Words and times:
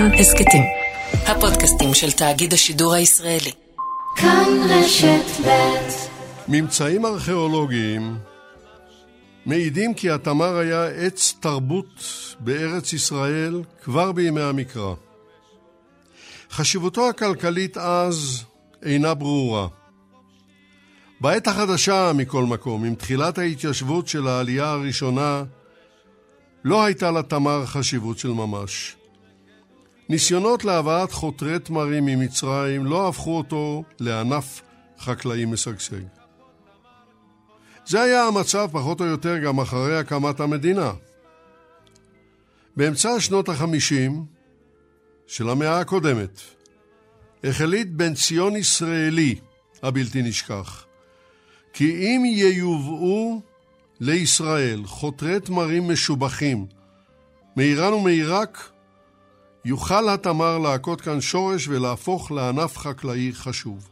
כאן 0.00 0.14
הסכתים. 0.14 0.62
הפודקאסטים 1.12 1.94
של 1.94 2.12
תאגיד 2.12 2.52
השידור 2.52 2.94
הישראלי. 2.94 3.52
כאן 4.16 4.48
רשת 4.68 5.46
ב' 5.46 5.50
ממצאים 6.48 7.06
ארכיאולוגיים 7.06 8.16
מעידים 9.46 9.94
כי 9.94 10.10
התמר 10.10 10.56
היה 10.56 10.86
עץ 10.86 11.34
תרבות 11.40 11.86
בארץ 12.40 12.92
ישראל 12.92 13.62
כבר 13.82 14.12
בימי 14.12 14.40
המקרא. 14.40 14.94
חשיבותו 16.50 17.08
הכלכלית 17.08 17.76
אז 17.76 18.44
אינה 18.82 19.14
ברורה. 19.14 19.68
בעת 21.20 21.48
החדשה, 21.48 22.12
מכל 22.14 22.44
מקום, 22.44 22.84
עם 22.84 22.94
תחילת 22.94 23.38
ההתיישבות 23.38 24.08
של 24.08 24.28
העלייה 24.28 24.70
הראשונה, 24.70 25.42
לא 26.64 26.84
הייתה 26.84 27.10
לתמר 27.10 27.66
חשיבות 27.66 28.18
של 28.18 28.30
ממש. 28.30 28.96
ניסיונות 30.10 30.64
להבאת 30.64 31.12
חותרי 31.12 31.58
תמרים 31.58 32.04
ממצרים 32.04 32.86
לא 32.86 33.08
הפכו 33.08 33.38
אותו 33.38 33.84
לענף 34.00 34.62
חקלאי 34.98 35.44
משגשג. 35.44 36.02
זה 37.86 38.02
היה 38.02 38.24
המצב 38.24 38.68
פחות 38.72 39.00
או 39.00 39.06
יותר 39.06 39.38
גם 39.38 39.60
אחרי 39.60 39.98
הקמת 39.98 40.40
המדינה. 40.40 40.92
באמצע 42.76 43.20
שנות 43.20 43.48
החמישים 43.48 44.24
של 45.26 45.48
המאה 45.48 45.80
הקודמת 45.80 46.40
החליט 47.44 47.88
בן 47.90 48.14
ציון 48.14 48.56
ישראלי 48.56 49.34
הבלתי 49.82 50.22
נשכח 50.22 50.86
כי 51.72 51.92
אם 51.92 52.22
ייובאו 52.24 53.40
לישראל 54.00 54.82
חותרי 54.84 55.40
תמרים 55.40 55.88
משובחים 55.88 56.66
מאיראן 57.56 57.92
ומעיראק, 57.92 58.70
יוכל 59.64 60.08
התמר 60.08 60.58
להכות 60.58 61.00
כאן 61.00 61.20
שורש 61.20 61.68
ולהפוך 61.68 62.32
לענף 62.32 62.78
חקלאי 62.78 63.32
חשוב. 63.32 63.88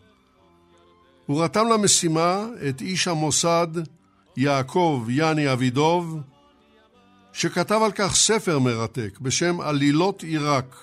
הוא 1.26 1.42
רתם 1.42 1.64
למשימה 1.72 2.46
את 2.68 2.80
איש 2.80 3.08
המוסד 3.08 3.68
יעקב 4.36 5.04
יאני 5.08 5.52
אבידוב, 5.52 6.20
שכתב 7.32 7.80
על 7.84 7.92
כך 7.94 8.14
ספר 8.14 8.58
מרתק 8.58 9.18
בשם 9.20 9.60
עלילות 9.60 10.22
עיראק. 10.22 10.76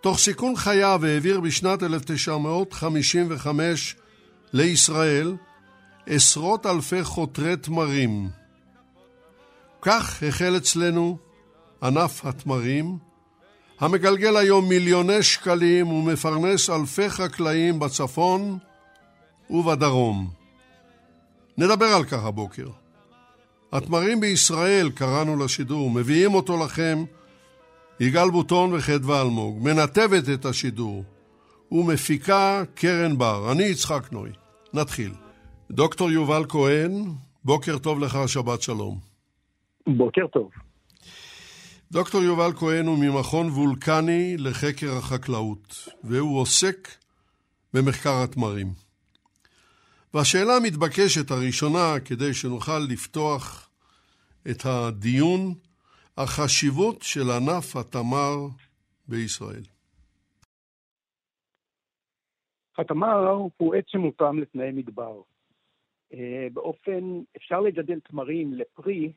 תוך 0.00 0.18
סיכון 0.18 0.56
חייו 0.56 1.06
העביר 1.06 1.40
בשנת 1.40 1.82
1955 1.82 3.96
לישראל 4.52 5.36
עשרות 6.06 6.66
אלפי 6.66 7.04
חותרי 7.04 7.56
תמרים. 7.56 8.28
כך 9.82 10.22
החל 10.22 10.56
אצלנו 10.56 11.18
ענף 11.82 12.24
התמרים, 12.24 12.98
המגלגל 13.80 14.36
היום 14.36 14.68
מיליוני 14.68 15.22
שקלים 15.22 15.92
ומפרנס 15.92 16.70
אלפי 16.70 17.10
חקלאים 17.10 17.78
בצפון 17.78 18.58
ובדרום. 19.50 20.30
נדבר 21.58 21.86
על 21.86 22.04
כך 22.04 22.24
הבוקר. 22.24 22.68
התמרים 23.72 24.20
בישראל, 24.20 24.90
קראנו 24.90 25.44
לשידור, 25.44 25.90
מביאים 25.90 26.34
אותו 26.34 26.64
לכם 26.64 27.04
יגאל 28.00 28.30
בוטון 28.30 28.74
וחדווה 28.74 29.22
אלמוג, 29.22 29.58
מנתבת 29.62 30.28
את 30.34 30.44
השידור 30.44 31.04
ומפיקה 31.72 32.62
קרן 32.74 33.18
בר. 33.18 33.52
אני 33.52 33.62
יצחק 33.62 34.12
נוי. 34.12 34.30
נתחיל. 34.74 35.12
דוקטור 35.70 36.10
יובל 36.10 36.44
כהן, 36.48 37.04
בוקר 37.44 37.78
טוב 37.78 37.98
לך, 37.98 38.18
שבת 38.26 38.62
שלום. 38.62 38.98
בוקר 39.86 40.26
טוב. 40.26 40.50
דוקטור 41.92 42.22
יובל 42.22 42.52
כהן 42.58 42.86
הוא 42.86 42.98
ממכון 42.98 43.46
וולקני 43.46 44.36
לחקר 44.38 44.92
החקלאות, 44.98 45.88
והוא 46.04 46.40
עוסק 46.40 46.88
במחקר 47.74 48.22
התמרים. 48.24 48.66
והשאלה 50.14 50.56
המתבקשת 50.56 51.30
הראשונה, 51.30 52.00
כדי 52.04 52.34
שנוכל 52.34 52.78
לפתוח 52.90 53.70
את 54.50 54.60
הדיון, 54.64 55.54
החשיבות 56.16 57.02
של 57.02 57.30
ענף 57.30 57.76
התמר 57.76 58.36
בישראל. 59.08 59.62
התמר 62.78 63.28
הוא 63.56 63.74
עץ 63.74 63.84
שמותאם 63.86 64.38
לתנאי 64.38 64.72
מדבר. 64.72 65.20
אה, 66.14 66.46
באופן, 66.52 67.22
אפשר 67.36 67.60
לגדל 67.60 68.00
תמרים 68.00 68.54
לפרי 68.54 69.12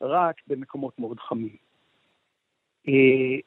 רק 0.00 0.36
במקומות 0.46 0.98
מאוד 0.98 1.20
חמים. 1.20 1.65
אה, 2.88 3.38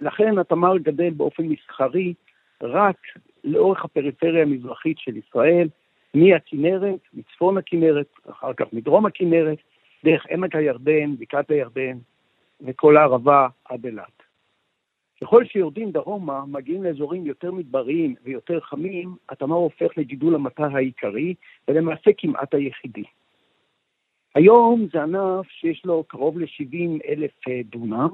לכן 0.00 0.38
התמר 0.38 0.78
גדל 0.78 1.10
באופן 1.10 1.42
מסחרי 1.42 2.14
רק 2.62 2.96
לאורך 3.44 3.84
הפריפריה 3.84 4.42
המזרחית 4.42 4.98
של 4.98 5.16
ישראל, 5.16 5.68
מהכנרת, 6.14 7.00
מצפון 7.14 7.58
הכנרת, 7.58 8.06
אחר 8.30 8.52
כך 8.52 8.72
מדרום 8.72 9.06
הכנרת, 9.06 9.58
דרך 10.04 10.26
עמק 10.30 10.54
הירדן, 10.54 11.16
בקעת 11.18 11.50
הירדן, 11.50 11.98
וכל 12.60 12.96
הערבה 12.96 13.48
עד 13.64 13.86
אילת. 13.86 14.22
ככל 15.20 15.44
שיורדים 15.44 15.90
דרומה, 15.90 16.44
מגיעים 16.46 16.82
לאזורים 16.82 17.26
יותר 17.26 17.52
מדבריים 17.52 18.14
ויותר 18.22 18.60
חמים, 18.60 19.16
התמר 19.28 19.56
הופך 19.56 19.98
לגידול 19.98 20.34
המטע 20.34 20.66
העיקרי, 20.72 21.34
ולמעשה 21.68 22.10
כמעט 22.18 22.54
היחידי. 22.54 23.04
היום 24.34 24.86
זה 24.92 25.02
ענף 25.02 25.46
שיש 25.48 25.84
לו 25.84 26.04
קרוב 26.08 26.38
ל-70 26.38 27.08
אלף 27.08 27.30
דונם, 27.64 28.08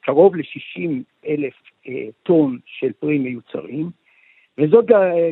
קרוב 0.00 0.36
ל-60 0.36 0.90
אלף 1.26 1.54
אה, 1.88 2.06
טון 2.22 2.58
של 2.66 2.92
פרי 2.92 3.18
מיוצרים, 3.18 3.90
וזאת 4.58 4.84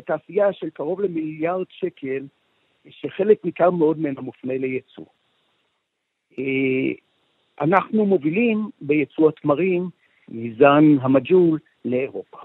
תעשייה 0.07 0.53
של 0.53 0.71
קרוב 0.71 1.01
למיליארד 1.01 1.67
שקל, 1.71 2.27
שחלק 2.89 3.45
ניכר 3.45 3.71
מאוד 3.71 3.99
ממנה 3.99 4.21
מופנה 4.21 4.59
לייצוא. 4.59 5.05
אנחנו 7.61 8.07
מובילים 8.07 8.69
בייצוא 8.81 9.29
התמרים 9.29 9.89
מזן 10.29 10.85
המג'ול 11.01 11.59
לאירופה. 11.85 12.39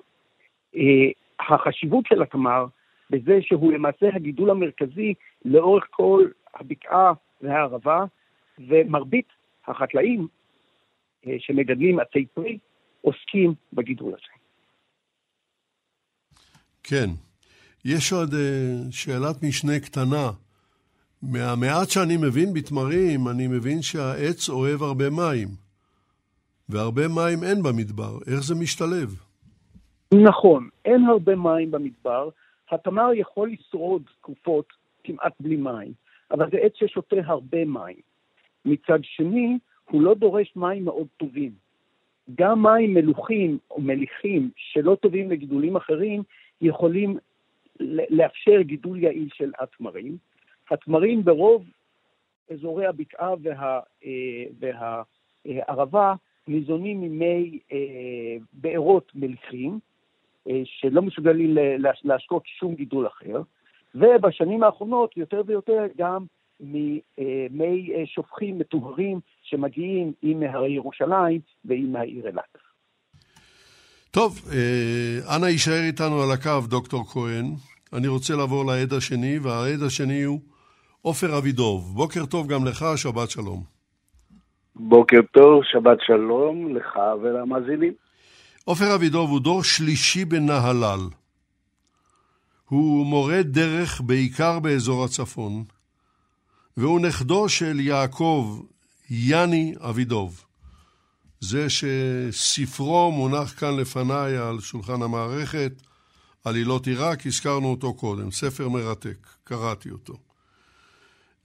אה, 0.75 1.09
החשיבות 1.39 2.05
של 2.05 2.21
התמר 2.21 2.65
בזה 3.09 3.41
שהוא 3.41 3.73
למעשה 3.73 4.09
הגידול 4.15 4.49
המרכזי 4.49 5.13
לאורך 5.45 5.87
כל 5.91 6.27
הבקעה 6.53 7.13
והערבה, 7.41 8.05
ומרבית 8.59 9.27
החקלאים 9.67 10.19
אה, 10.19 10.25
שמגדלים 11.39 11.99
עצי 11.99 12.25
פרי 12.33 12.57
עוסקים 13.01 13.53
בגידול 13.73 14.13
הזה. 14.13 14.39
כן. 16.83 17.09
יש 17.85 18.13
עוד 18.13 18.33
אה, 18.33 18.91
שאלת 18.91 19.43
משנה 19.43 19.79
קטנה. 19.79 20.31
מהמעט 21.21 21.89
שאני 21.89 22.17
מבין 22.17 22.53
בתמרים, 22.53 23.27
אני 23.27 23.47
מבין 23.47 23.81
שהעץ 23.81 24.49
אוהב 24.49 24.81
הרבה 24.81 25.09
מים. 25.09 25.47
והרבה 26.69 27.07
מים 27.07 27.43
אין 27.43 27.63
במדבר. 27.63 28.17
איך 28.27 28.43
זה 28.43 28.55
משתלב? 28.55 29.09
נכון, 30.13 30.69
אין 30.85 31.05
הרבה 31.05 31.35
מים 31.35 31.71
במדבר. 31.71 32.29
התמר 32.71 33.09
יכול 33.13 33.51
לשרוד 33.51 34.03
תקופות 34.21 34.73
כמעט 35.03 35.33
בלי 35.39 35.55
מים, 35.57 35.93
אבל 36.31 36.49
זה 36.51 36.57
עץ 36.57 36.73
ששותה 36.75 37.15
הרבה 37.25 37.65
מים. 37.65 37.99
מצד 38.65 38.99
שני, 39.03 39.57
הוא 39.91 40.01
לא 40.01 40.13
דורש 40.13 40.53
מים 40.55 40.85
מאוד 40.85 41.07
טובים. 41.17 41.51
גם 42.35 42.63
מים 42.63 42.93
מלוכים 42.93 43.57
או 43.71 43.81
מליחים 43.81 44.49
שלא 44.55 44.95
טובים 44.95 45.31
לגידולים 45.31 45.75
אחרים, 45.75 46.23
יכולים 46.61 47.17
לאפשר 48.09 48.61
גידול 48.61 49.03
יעיל 49.03 49.29
של 49.33 49.51
התמרים. 49.59 50.17
התמרים 50.71 51.23
ברוב 51.23 51.65
אזורי 52.51 52.85
הבקעה 52.85 53.33
וה, 53.41 53.79
אה, 54.05 54.43
והערבה 55.45 56.13
ניזונים 56.47 57.01
ממי 57.01 57.59
אה, 57.71 58.37
בארות 58.53 59.11
מליחים, 59.15 59.79
אה, 60.49 60.61
שלא 60.65 61.01
מסוגלים 61.01 61.57
להשקות 62.03 62.43
שום 62.45 62.75
גידול 62.75 63.07
אחר, 63.07 63.41
ובשנים 63.95 64.63
האחרונות 64.63 65.17
יותר 65.17 65.41
ויותר 65.45 65.85
גם 65.97 66.25
ממי 66.59 67.91
אה, 67.95 68.05
שופכים 68.05 68.59
מטוהרים 68.59 69.19
שמגיעים 69.49 70.11
עם 70.21 70.39
מהרי 70.39 70.71
ירושלים 70.71 71.39
ועם 71.65 71.95
העיר 71.95 72.27
אילת. 72.27 72.57
טוב, 74.11 74.41
אה, 74.51 75.35
אנא 75.35 75.45
יישאר 75.45 75.81
איתנו 75.87 76.21
על 76.21 76.31
הקו, 76.31 76.67
דוקטור 76.69 77.05
כהן. 77.05 77.45
אני 77.93 78.07
רוצה 78.07 78.35
לעבור 78.35 78.65
לעד 78.65 78.93
השני, 78.93 79.39
והעד 79.39 79.81
השני 79.87 80.23
הוא 80.23 80.39
עופר 81.01 81.37
אבידוב. 81.37 81.93
בוקר 81.95 82.25
טוב 82.25 82.47
גם 82.47 82.65
לך, 82.65 82.85
שבת 82.95 83.29
שלום. 83.29 83.63
בוקר 84.75 85.21
טוב, 85.33 85.63
שבת 85.63 85.97
שלום 86.01 86.75
לך 86.75 86.99
ולמאזינים. 87.21 87.93
עופר 88.65 88.95
אבידוב 88.95 89.29
הוא 89.29 89.39
דור 89.39 89.63
שלישי 89.63 90.25
בנהלל. 90.25 90.99
הוא 92.69 93.05
מורה 93.05 93.43
דרך 93.43 94.01
בעיקר 94.01 94.59
באזור 94.59 95.05
הצפון, 95.05 95.63
והוא 96.77 96.99
נכדו 96.99 97.49
של 97.49 97.79
יעקב 97.79 98.61
יאני 99.09 99.73
אבידוב. 99.79 100.43
זה 101.39 101.67
שספרו 101.69 103.11
מונח 103.11 103.53
כאן 103.59 103.77
לפניי 103.77 104.37
על 104.37 104.59
שולחן 104.59 105.01
המערכת, 105.01 105.71
עלילות 106.45 106.87
עיראק, 106.87 107.27
הזכרנו 107.27 107.71
אותו 107.71 107.93
קודם, 107.93 108.31
ספר 108.31 108.69
מרתק, 108.69 109.27
קראתי 109.43 109.89
אותו. 109.91 110.17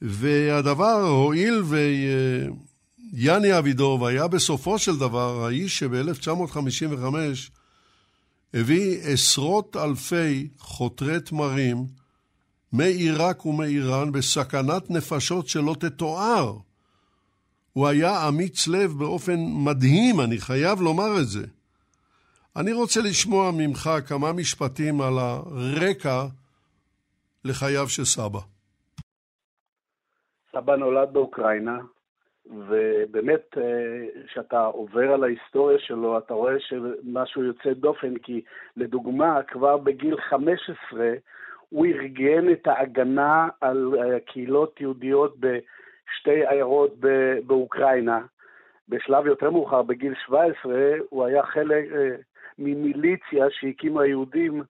והדבר, 0.02 1.00
הואיל 1.00 1.62
ויאני 3.12 3.58
אבידוב 3.58 4.04
היה 4.04 4.28
בסופו 4.28 4.78
של 4.78 4.98
דבר 4.98 5.44
האיש 5.44 5.78
שב-1955 5.78 7.14
הביא 8.54 8.98
עשרות 9.02 9.76
אלפי 9.76 10.48
חותרי 10.58 11.20
תמרים 11.20 11.86
מעיראק 12.72 13.46
ומאיראן 13.46 14.12
בסכנת 14.12 14.90
נפשות 14.90 15.48
שלא 15.48 15.76
תתואר. 15.80 16.58
הוא 17.74 17.88
היה 17.88 18.28
אמיץ 18.28 18.68
לב 18.68 18.90
באופן 18.98 19.38
מדהים, 19.66 20.14
אני 20.24 20.38
חייב 20.38 20.80
לומר 20.80 21.10
את 21.20 21.26
זה. 21.26 21.46
אני 22.56 22.72
רוצה 22.72 23.00
לשמוע 23.00 23.50
ממך 23.58 23.90
כמה 24.08 24.32
משפטים 24.32 25.00
על 25.00 25.14
הרקע 25.18 26.18
לחייו 27.44 27.88
של 27.88 28.04
סבא. 28.04 28.38
סבא 30.52 30.76
נולד 30.76 31.12
באוקראינה, 31.12 31.78
ובאמת, 32.46 33.44
אה, 33.56 34.22
כשאתה 34.26 34.60
עובר 34.60 35.12
על 35.12 35.24
ההיסטוריה 35.24 35.78
שלו, 35.78 36.18
אתה 36.18 36.34
רואה 36.34 36.54
שמשהו 36.60 37.44
יוצא 37.44 37.72
דופן, 37.72 38.18
כי 38.18 38.40
לדוגמה, 38.76 39.42
כבר 39.48 39.76
בגיל 39.76 40.16
15 40.20 41.12
הוא 41.68 41.86
ארגן 41.86 42.52
את 42.52 42.66
ההגנה 42.66 43.48
על 43.60 43.94
אה, 43.98 44.20
קהילות 44.20 44.80
יהודיות 44.80 45.36
בשתי 46.14 46.46
עיירות 46.46 46.94
באוקראינה. 47.46 48.20
בשלב 48.88 49.26
יותר 49.26 49.50
מאוחר, 49.50 49.82
בגיל 49.82 50.14
17, 50.26 50.74
הוא 51.10 51.24
היה 51.24 51.42
חלק 51.42 51.84
אה, 51.92 52.16
ממיליציה 52.58 53.46
שהקימו 53.50 54.00
היהודים 54.00 54.62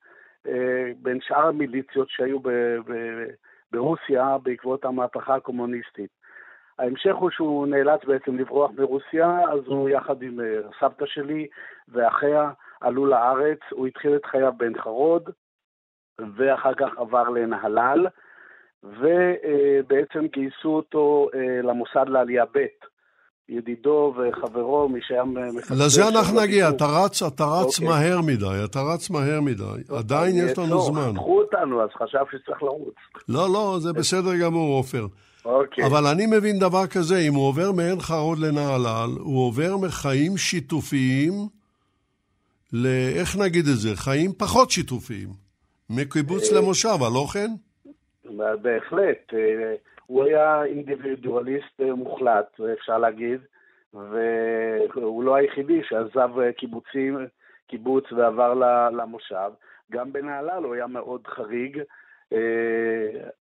בין 1.03 1.21
שאר 1.21 1.47
המיליציות 1.47 2.09
שהיו 2.11 2.39
ברוסיה 3.73 4.39
בעקבות 4.43 4.85
המהפכה 4.85 5.35
הקומוניסטית. 5.35 6.11
ההמשך 6.79 7.15
הוא 7.15 7.31
שהוא 7.31 7.67
נאלץ 7.67 8.05
בעצם 8.05 8.39
לברוח 8.39 8.71
מרוסיה, 8.79 9.41
אז 9.53 9.61
הוא 9.67 9.89
יחד 9.89 10.23
עם 10.23 10.41
אה, 10.41 10.61
סבתא 10.81 11.07
שלי 11.07 11.47
ואחיה 11.89 12.51
עלו 12.81 13.07
לארץ, 13.07 13.59
הוא 13.71 13.87
התחיל 13.87 14.17
את 14.17 14.25
חייו 14.25 14.53
בעין 14.53 14.79
חרוד, 14.79 15.31
ואחר 16.37 16.75
כך 16.75 16.99
עבר 16.99 17.29
לנהלל, 17.29 18.07
ובעצם 18.85 20.27
גייסו 20.33 20.69
אותו 20.69 21.29
אה, 21.35 21.63
למוסד 21.63 22.09
לעלייה 22.09 22.45
ב'. 22.55 22.67
ידידו 23.49 24.15
וחברו, 24.17 24.89
מי 24.89 25.01
שהיה 25.03 25.25
מפקד... 25.25 25.75
לזה 25.75 26.09
אנחנו 26.09 26.41
נגיע, 26.41 26.69
אתה 26.69 26.85
רץ, 26.87 27.23
אתה 27.23 27.45
רץ 27.45 27.81
אוקיי. 27.81 27.89
מהר 27.89 28.21
מדי, 28.21 28.65
אתה 28.65 28.81
רץ 28.83 29.11
מהר 29.11 29.41
מדי. 29.41 29.95
עדיין 29.99 30.37
יש 30.37 30.59
לנו 30.59 30.81
זמן. 30.81 31.11
חתכו 31.13 31.41
אותנו, 31.41 31.83
אז 31.83 31.89
חשב 32.03 32.25
שצריך 32.33 32.63
לרוץ. 32.63 32.95
לא, 33.29 33.53
לא, 33.53 33.77
זה 33.81 33.93
בסדר 33.93 34.37
גמור, 34.37 34.77
עופר. 34.77 35.07
אוקיי. 35.45 35.87
אבל 35.87 36.07
אני 36.07 36.27
מבין 36.27 36.59
דבר 36.59 36.87
כזה, 36.87 37.19
אם 37.19 37.35
הוא 37.35 37.49
עובר 37.49 37.73
מעין 37.73 38.01
חרוד 38.01 38.39
לנהלל, 38.39 39.11
הוא 39.21 39.47
עובר 39.47 39.77
מחיים 39.77 40.37
שיתופיים 40.37 41.33
ל... 42.73 42.87
איך 43.17 43.37
נגיד 43.37 43.65
את 43.67 43.77
זה? 43.77 43.97
חיים 43.97 44.33
פחות 44.33 44.71
שיתופיים. 44.71 45.29
מקיבוץ 45.91 46.53
אה, 46.53 46.59
למושב, 46.59 47.03
הלא 47.03 47.27
כן? 47.33 47.51
בהחלט. 48.63 49.35
אה, 49.35 49.75
הוא 50.07 50.25
היה 50.25 50.65
אינדיבידואליסט 50.65 51.81
אה, 51.81 51.95
מוחלט, 51.95 52.61
אפשר 52.73 52.99
להגיד, 52.99 53.41
והוא 53.95 55.25
לא 55.25 55.35
היחידי 55.35 55.83
שעזב 55.85 56.51
קיבוצים, 56.51 57.27
קיבוץ 57.67 58.13
ועבר 58.13 58.55
למושב. 58.91 59.51
גם 59.93 60.13
בנהלל 60.13 60.65
הוא 60.65 60.75
היה 60.75 60.87
מאוד 60.87 61.27
חריג. 61.27 61.83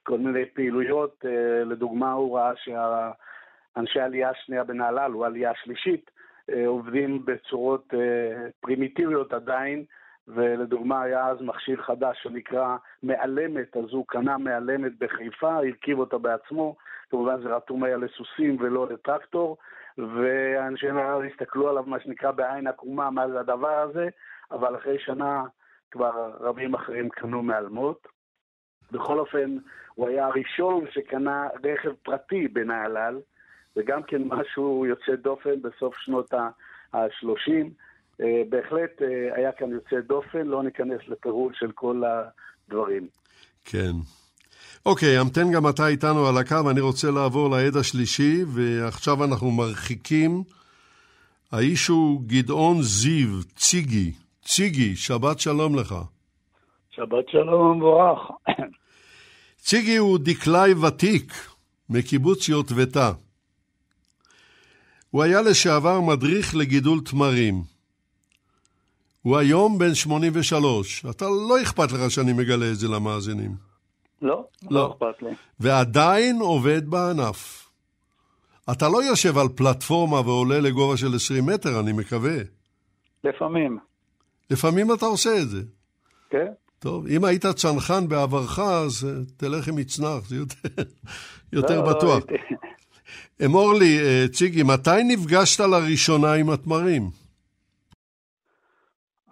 כל 0.06 0.18
מיני 0.18 0.46
פעילויות, 0.46 1.26
אה, 1.26 1.64
לדוגמה 1.64 2.12
הוא 2.12 2.38
ראה 2.38 2.52
שאנשי 2.56 4.00
העלייה 4.00 4.30
השנייה 4.30 4.64
בנהלל, 4.64 5.12
הוא 5.12 5.24
העלייה 5.24 5.52
השלישית, 5.52 6.12
אה, 6.50 6.68
עובדים 6.68 7.26
בצורות 7.26 7.94
אה, 7.94 8.50
פרימיטיביות 8.60 9.34
עדיין, 9.34 9.86
ולדוגמה 10.28 11.02
היה 11.02 11.28
אז 11.28 11.42
מכשיר 11.42 11.82
חדש 11.82 12.24
שנקרא 12.24 12.78
מעלמת, 13.04 13.78
אז 13.78 13.92
הוא 13.92 14.06
קנה 14.08 14.38
מעלמת 14.38 14.92
בחיפה, 15.00 15.56
הרכיב 15.56 16.00
אותה 16.00 16.18
בעצמו, 16.18 16.76
כמובן 17.10 17.42
זה 17.42 17.56
רתום 17.56 17.84
היה 17.84 17.98
לסוסים 17.98 18.58
ולא 18.60 18.88
לטרקטור, 18.90 19.58
ואנשי 19.98 20.92
נהלל 20.92 21.26
הסתכלו 21.26 21.70
עליו 21.70 21.84
מה 21.88 22.00
שנקרא 22.00 22.32
בעין 22.32 22.68
עקומה, 22.68 23.10
מה 23.10 23.30
זה 23.30 23.40
הדבר 23.40 23.80
הזה, 23.80 24.10
אבל 24.52 24.76
אחרי 24.76 25.00
שנה 25.00 25.44
כבר 25.92 26.32
רבים 26.40 26.76
אחרים 26.76 27.10
קנו 27.10 27.44
מעלמות. 27.44 28.08
בכל 28.92 29.20
אופן, 29.20 29.58
הוא 29.94 30.08
היה 30.08 30.26
הראשון 30.26 30.86
שקנה 30.92 31.48
רכב 31.64 31.94
פרטי 32.04 32.48
בנהלל, 32.48 33.20
וגם 33.76 34.04
כן 34.04 34.22
משהו 34.26 34.86
יוצא 34.86 35.16
דופן 35.16 35.62
בסוף 35.62 35.96
שנות 35.98 36.34
ה-30. 36.34 37.66
אה, 38.22 38.42
בהחלט 38.50 39.02
אה, 39.02 39.36
היה 39.36 39.52
כאן 39.52 39.72
יוצא 39.72 39.96
דופן, 40.08 40.48
לא 40.48 40.64
ניכנס 40.64 41.02
לפירוט 41.08 41.54
של 41.56 41.72
כל 41.72 42.02
הדברים. 42.06 43.08
כן. 43.66 43.92
אוקיי, 44.86 45.18
המתן 45.18 45.52
גם 45.52 45.70
אתה 45.70 45.88
איתנו 45.88 46.28
על 46.28 46.38
הקו, 46.38 46.70
אני 46.72 46.82
רוצה 46.82 47.12
לעבור 47.12 47.50
לעד 47.50 47.76
השלישי, 47.76 48.44
ועכשיו 48.48 49.24
אנחנו 49.24 49.52
מרחיקים. 49.52 50.44
האיש 51.52 51.88
הוא 51.88 52.22
גדעון 52.28 52.82
זיו, 52.82 53.44
ציגי. 53.56 54.12
ציגי, 54.42 54.96
שבת 54.96 55.40
שלום 55.40 55.76
לך. 55.76 55.96
שבת 56.92 57.30
שלום 57.30 57.72
ומבורך. 57.72 58.20
ציגי 59.66 59.98
הוא 59.98 60.20
דקלאי 60.22 60.74
ותיק 60.74 61.34
מקיבוץ 61.90 62.50
יוטבתה. 62.50 63.12
הוא 65.12 65.24
היה 65.24 65.42
לשעבר 65.42 66.02
מדריך 66.02 66.56
לגידול 66.56 67.00
תמרים. 67.06 67.75
הוא 69.26 69.38
היום 69.38 69.78
בן 69.78 69.94
83. 69.96 71.06
אתה 71.10 71.26
לא 71.26 71.62
אכפת 71.62 71.92
לך 71.92 72.12
שאני 72.12 72.34
מגלה 72.34 72.72
את 72.72 72.76
זה 72.76 72.88
למאזינים. 72.88 73.52
לא, 74.22 74.46
לא, 74.64 74.70
לא 74.70 74.92
אכפת 74.92 75.22
לי. 75.22 75.30
ועדיין 75.60 76.40
עובד 76.40 76.90
בענף. 76.90 77.70
אתה 78.72 78.90
לא 78.90 79.04
יושב 79.04 79.38
על 79.38 79.48
פלטפורמה 79.56 80.20
ועולה 80.20 80.60
לגובה 80.60 80.98
של 80.98 81.16
20 81.16 81.46
מטר, 81.46 81.80
אני 81.80 81.92
מקווה. 81.92 82.38
לפעמים. 83.24 83.80
לפעמים 84.50 84.94
אתה 84.94 85.06
עושה 85.06 85.42
את 85.42 85.50
זה. 85.50 85.62
כן. 86.30 86.52
טוב, 86.80 87.08
אם 87.08 87.26
היית 87.26 87.46
צנחן 87.46 88.08
בעברך, 88.08 88.60
אז 88.60 89.08
אה, 89.10 89.24
תלך 89.38 89.68
עם 89.68 89.76
מצנח, 89.76 90.28
זה 90.28 90.36
יותר, 90.36 90.70
יותר 91.54 91.82
לא, 91.82 91.94
בטוח. 91.94 92.24
לא, 92.30 92.38
אמור 93.46 93.74
לי, 93.74 94.00
אה, 94.00 94.26
ציגי, 94.28 94.64
מתי 94.64 95.04
נפגשת 95.04 95.60
לראשונה 95.60 96.34
עם 96.34 96.50
התמרים? 96.50 97.25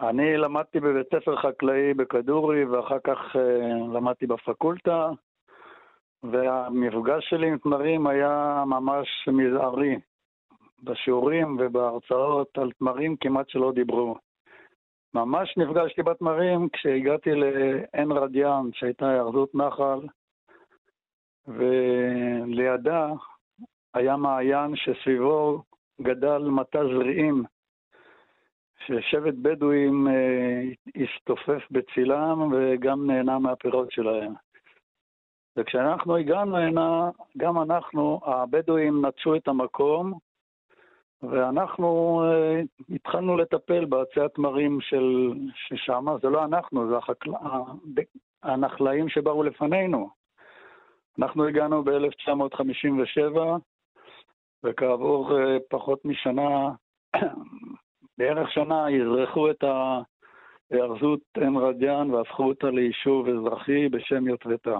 אני 0.01 0.37
למדתי 0.37 0.79
בבית 0.79 1.07
ספר 1.15 1.35
חקלאי 1.35 1.93
בכדורי, 1.93 2.65
ואחר 2.65 2.99
כך 3.03 3.35
uh, 3.35 3.39
למדתי 3.93 4.27
בפקולטה, 4.27 5.09
והמפגש 6.23 7.29
שלי 7.29 7.47
עם 7.47 7.57
תמרים 7.57 8.07
היה 8.07 8.63
ממש 8.67 9.27
מזערי. 9.27 9.95
בשיעורים 10.83 11.57
ובהרצאות 11.59 12.57
על 12.57 12.71
תמרים 12.71 13.15
כמעט 13.15 13.49
שלא 13.49 13.71
דיברו. 13.71 14.15
ממש 15.13 15.57
נפגשתי 15.57 16.03
בתמרים 16.03 16.69
כשהגעתי 16.69 17.29
לעין 17.35 18.11
רדיאן, 18.11 18.69
שהייתה 18.73 19.09
היאחזות 19.09 19.55
נחל, 19.55 19.99
ולידה 21.47 23.07
היה 23.93 24.15
מעיין 24.17 24.75
שסביבו 24.75 25.63
גדל 26.01 26.37
מטע 26.37 26.83
זריעים, 26.83 27.43
ששבט 28.87 29.33
בדואים 29.41 30.07
אה, 30.07 30.61
הסתופף 31.03 31.71
בצילם 31.71 32.51
וגם 32.51 33.07
נהנה 33.07 33.39
מהפירות 33.39 33.91
שלהם. 33.91 34.33
וכשאנחנו 35.57 36.15
הגענו 36.15 36.57
הנה, 36.57 37.09
גם 37.37 37.61
אנחנו, 37.61 38.19
הבדואים 38.25 39.05
נטשו 39.05 39.35
את 39.35 39.47
המקום, 39.47 40.13
ואנחנו 41.23 42.21
uh, 42.23 42.95
התחלנו 42.95 43.37
לטפל 43.37 43.85
בעצי 43.85 44.21
התמרים 44.21 44.81
של 44.81 45.33
ששם, 45.55 46.05
זה 46.21 46.29
לא 46.29 46.43
אנחנו, 46.45 46.89
זה 46.89 46.97
החקל... 46.97 47.31
הנחלאים 48.43 49.09
שבאו 49.09 49.43
לפנינו. 49.43 50.09
אנחנו 51.19 51.47
הגענו 51.47 51.83
ב-1957, 51.83 53.39
וכעבור 54.63 55.31
uh, 55.31 55.59
פחות 55.69 56.05
משנה, 56.05 56.69
בערך 58.23 58.51
שנה, 58.51 58.85
אזרחו 58.89 59.51
את 59.51 59.63
ההארזות 59.63 61.19
עין 61.37 61.55
רדיאן 61.55 62.11
והפכו 62.11 62.43
אותה 62.43 62.67
ליישוב 62.67 63.27
אזרחי 63.27 63.89
בשם 63.89 64.27
יוטבתה. 64.27 64.79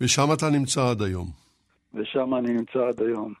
ושם 0.00 0.32
אתה 0.32 0.50
נמצא 0.50 0.90
עד 0.90 1.02
היום. 1.02 1.26
ושם 1.94 2.34
אני 2.34 2.52
נמצא 2.52 2.78
עד 2.88 3.02
היום. 3.02 3.32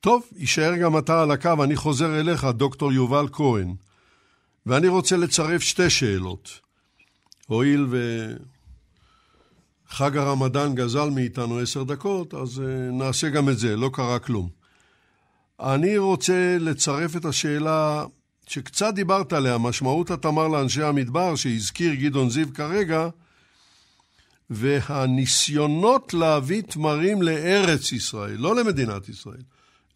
טוב, 0.00 0.28
יישאר 0.36 0.76
גם 0.82 0.98
אתה 0.98 1.22
על 1.22 1.30
הקו, 1.30 1.64
אני 1.64 1.76
חוזר 1.76 2.20
אליך, 2.20 2.44
דוקטור 2.44 2.92
יובל 2.92 3.26
כהן, 3.32 3.68
ואני 4.66 4.88
רוצה 4.88 5.16
לצרף 5.16 5.60
שתי 5.60 5.90
שאלות. 5.90 6.60
הואיל 7.48 7.86
וחג 9.90 10.16
הרמדאן 10.16 10.74
גזל 10.74 11.10
מאיתנו 11.14 11.58
עשר 11.58 11.82
דקות, 11.82 12.34
אז 12.34 12.60
אה, 12.60 12.90
נעשה 12.92 13.28
גם 13.28 13.48
את 13.48 13.58
זה, 13.58 13.76
לא 13.76 13.90
קרה 13.92 14.18
כלום. 14.18 14.61
אני 15.62 15.98
רוצה 15.98 16.56
לצרף 16.60 17.16
את 17.16 17.24
השאלה 17.24 18.04
שקצת 18.48 18.94
דיברת 18.94 19.32
עליה, 19.32 19.56
משמעות 19.58 20.10
התמר 20.10 20.48
לאנשי 20.48 20.82
המדבר, 20.82 21.36
שהזכיר 21.36 21.94
גדעון 21.94 22.28
זיו 22.28 22.46
כרגע, 22.54 23.08
והניסיונות 24.50 26.14
להביא 26.14 26.62
תמרים 26.62 27.22
לארץ 27.22 27.92
ישראל, 27.92 28.36
לא 28.38 28.50
למדינת 28.56 29.08
ישראל, 29.08 29.42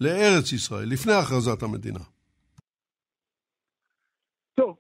לארץ 0.01 0.53
ישראל, 0.53 0.89
לפני 0.89 1.13
הכרזת 1.13 1.63
המדינה. 1.63 2.05
טוב, 4.55 4.77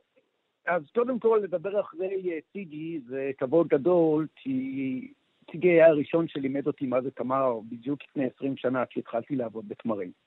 אז 0.66 0.82
קודם 0.94 1.18
כל 1.18 1.40
לדבר 1.44 1.80
אחרי 1.80 2.40
טיגי 2.52 2.94
אה, 2.94 3.00
זה 3.08 3.30
כבוד 3.38 3.68
גדול, 3.68 4.26
כי 4.36 5.12
טיגי 5.50 5.68
היה 5.68 5.86
הראשון 5.86 6.28
שלימד 6.28 6.66
אותי 6.66 6.86
מה 6.86 7.02
זה 7.02 7.10
תמר 7.10 7.60
בדיוק 7.68 7.98
לפני 8.10 8.24
20 8.36 8.56
שנה 8.56 8.86
כשהתחלתי 8.86 9.36
לעבוד 9.36 9.68
בתמרים. 9.68 10.25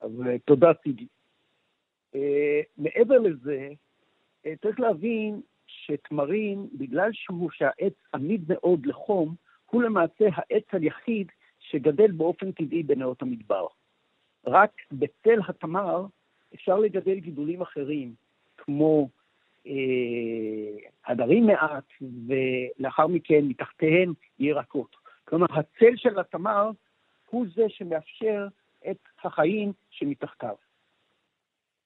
אז 0.00 0.10
אה, 0.26 0.38
תודה 0.38 0.74
טיגי. 0.74 1.06
Uh, 2.14 2.18
מעבר 2.78 3.18
לזה, 3.18 3.68
uh, 4.44 4.48
צריך 4.62 4.80
להבין 4.80 5.40
שתמרים, 5.66 6.68
בגלל 6.72 7.10
שהוא 7.12 7.50
שהעץ 7.50 7.94
עמיד 8.14 8.44
מאוד 8.48 8.86
לחום, 8.86 9.34
הוא 9.70 9.82
למעשה 9.82 10.28
העץ 10.32 10.64
היחיד 10.72 11.26
שגדל 11.60 12.10
באופן 12.10 12.52
טבעי 12.52 12.82
בנאות 12.82 13.22
המדבר. 13.22 13.66
רק 14.46 14.70
בצל 14.92 15.40
התמר 15.48 16.06
אפשר 16.54 16.78
לגדל 16.78 17.18
גידולים 17.18 17.62
אחרים, 17.62 18.14
כמו 18.56 19.08
אה, 19.66 19.72
הדרים 21.06 21.46
מעט, 21.46 21.84
ולאחר 22.26 23.06
מכן 23.06 23.44
מתחתיהם 23.44 24.12
ירקות. 24.38 24.96
כלומר, 25.24 25.46
הצל 25.50 25.96
של 25.96 26.18
התמר 26.18 26.70
הוא 27.30 27.46
זה 27.54 27.64
שמאפשר 27.68 28.46
את 28.90 28.98
החיים 29.24 29.72
שמתחתיו. 29.90 30.54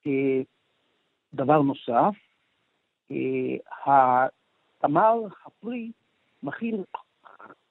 אה, 0.07 0.41
דבר 1.35 1.63
נוסף, 1.63 2.15
אה, 3.11 3.57
התמר 3.87 5.15
הפרי 5.47 5.93
מכיל 6.43 6.85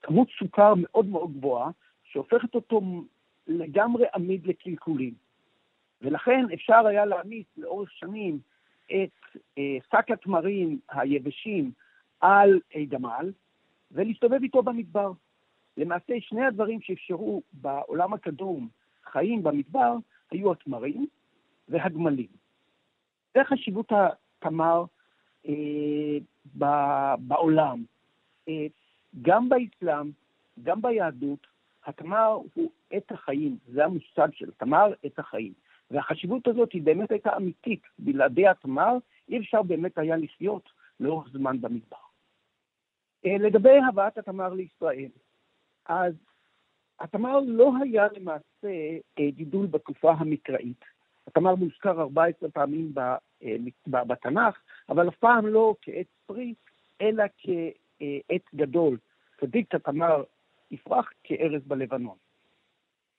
כמות 0.01 0.27
סוכר 0.39 0.73
מאוד 0.77 1.05
מאוד 1.05 1.33
גבוהה, 1.37 1.71
שהופכת 2.03 2.55
אותו 2.55 2.81
לגמרי 3.47 4.05
עמיד 4.15 4.47
לקלקולים. 4.47 5.13
ולכן 6.01 6.45
אפשר 6.53 6.87
היה 6.87 7.05
להעמיס 7.05 7.45
לאורך 7.57 7.91
שנים 7.91 8.39
את 8.85 9.39
אה, 9.57 9.77
שק 9.91 10.11
התמרים 10.11 10.79
היבשים 10.89 11.71
על 12.19 12.59
גמל 12.89 13.31
ולהסתובב 13.91 14.43
איתו 14.43 14.63
במדבר. 14.63 15.11
למעשה 15.77 16.13
שני 16.19 16.45
הדברים 16.45 16.81
שאפשרו 16.81 17.41
בעולם 17.53 18.13
הקדום 18.13 18.69
חיים 19.05 19.43
במדבר 19.43 19.95
היו 20.31 20.51
התמרים 20.51 21.07
והגמלים. 21.69 22.27
זה 23.33 23.43
חשיבות 23.43 23.91
התמר 23.91 24.83
אה, 25.47 26.17
בעולם. 27.17 27.83
אה, 28.47 28.67
גם 29.21 29.49
באסלאם, 29.49 30.11
גם 30.63 30.81
ביהדות, 30.81 31.47
התמר 31.85 32.39
הוא 32.53 32.71
עת 32.91 33.11
החיים, 33.11 33.57
זה 33.65 33.85
המושג 33.85 34.27
של 34.33 34.51
תמר, 34.51 34.93
עת 35.03 35.19
החיים. 35.19 35.53
והחשיבות 35.91 36.47
הזאת 36.47 36.71
היא 36.71 36.81
באמת 36.81 37.11
הייתה 37.11 37.37
אמיתית. 37.37 37.81
בלעדי 37.99 38.47
התמר 38.47 38.97
אי 39.29 39.39
אפשר 39.39 39.61
באמת 39.61 39.97
היה 39.97 40.17
לחיות 40.17 40.69
לאורך 40.99 41.27
זמן 41.31 41.61
במדבר. 41.61 41.97
אה, 43.25 43.37
לגבי 43.39 43.79
הבאת 43.89 44.17
התמר 44.17 44.53
לישראל, 44.53 45.09
אז 45.85 46.13
התמר 46.99 47.39
לא 47.45 47.71
היה 47.81 48.07
למעשה 48.17 48.97
אה, 49.19 49.29
גידול 49.29 49.65
בתקופה 49.65 50.11
המקראית. 50.11 50.85
התמר 51.27 51.55
מוזכר 51.55 52.01
14 52.01 52.49
פעמים 52.49 52.93
אה, 52.97 53.15
בתנ"ך, 53.87 54.57
אבל 54.89 55.09
אף 55.09 55.15
פעם 55.15 55.47
לא 55.47 55.75
כעץ 55.81 56.07
פרי, 56.25 56.53
אלא 57.01 57.23
כעץ 57.37 58.43
גדול. 58.55 58.97
צדיק 59.41 59.75
התמר 59.75 60.23
יפרח 60.71 61.09
כארז 61.23 61.61
בלבנון. 61.65 62.17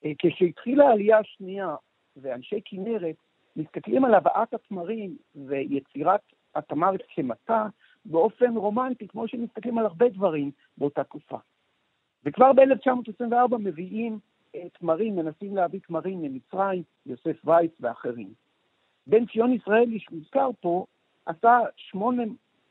אה, 0.05 0.13
כשהתחילה 0.19 0.89
העלייה 0.89 1.19
השנייה 1.19 1.77
ואנשי 2.17 2.61
כנרת 2.65 3.17
מסתכלים 3.57 4.05
על 4.05 4.15
הבאת 4.15 4.55
התמרים 4.55 5.17
ויצירת 5.35 6.21
התמר 6.55 6.91
כמטה 7.15 7.67
באופן 8.05 8.57
רומנטי, 8.57 9.09
כמו 9.09 9.29
שמסתכלים 9.29 9.79
על 9.79 9.87
הרבה 9.87 10.09
דברים 10.09 10.51
באותה 10.79 11.05
תקופה. 11.05 11.39
וכבר 12.25 12.53
ב-1924 12.53 13.57
מביאים 13.59 14.19
תמרים, 14.79 15.17
מנסים 15.17 15.57
להביא 15.57 15.81
תמרים 15.87 16.23
ממצרים, 16.23 16.83
יוסף 17.07 17.37
וייס 17.45 17.71
ואחרים. 17.81 18.33
בן 19.07 19.27
ציון 19.27 19.53
ישראלי 19.53 19.99
שמוזכר 19.99 20.51
פה, 20.61 20.87
עשה 21.27 21.59
שמונה, 21.77 22.23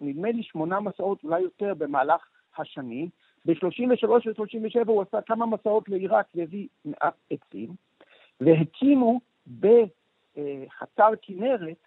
נדמה 0.01 0.31
לי 0.31 0.43
שמונה 0.43 0.79
מסעות, 0.79 1.23
אולי 1.23 1.41
יותר, 1.41 1.73
במהלך 1.73 2.21
השנים. 2.57 3.09
ב-33 3.45 4.07
ו-37 4.09 4.87
הוא 4.87 5.01
עשה 5.01 5.21
כמה 5.21 5.45
מסעות 5.45 5.89
לעיראק 5.89 6.25
והביא 6.35 6.67
מעט 6.85 7.13
עצים, 7.29 7.69
והקימו 8.41 9.19
בחצר 9.59 11.09
כנרת, 11.21 11.77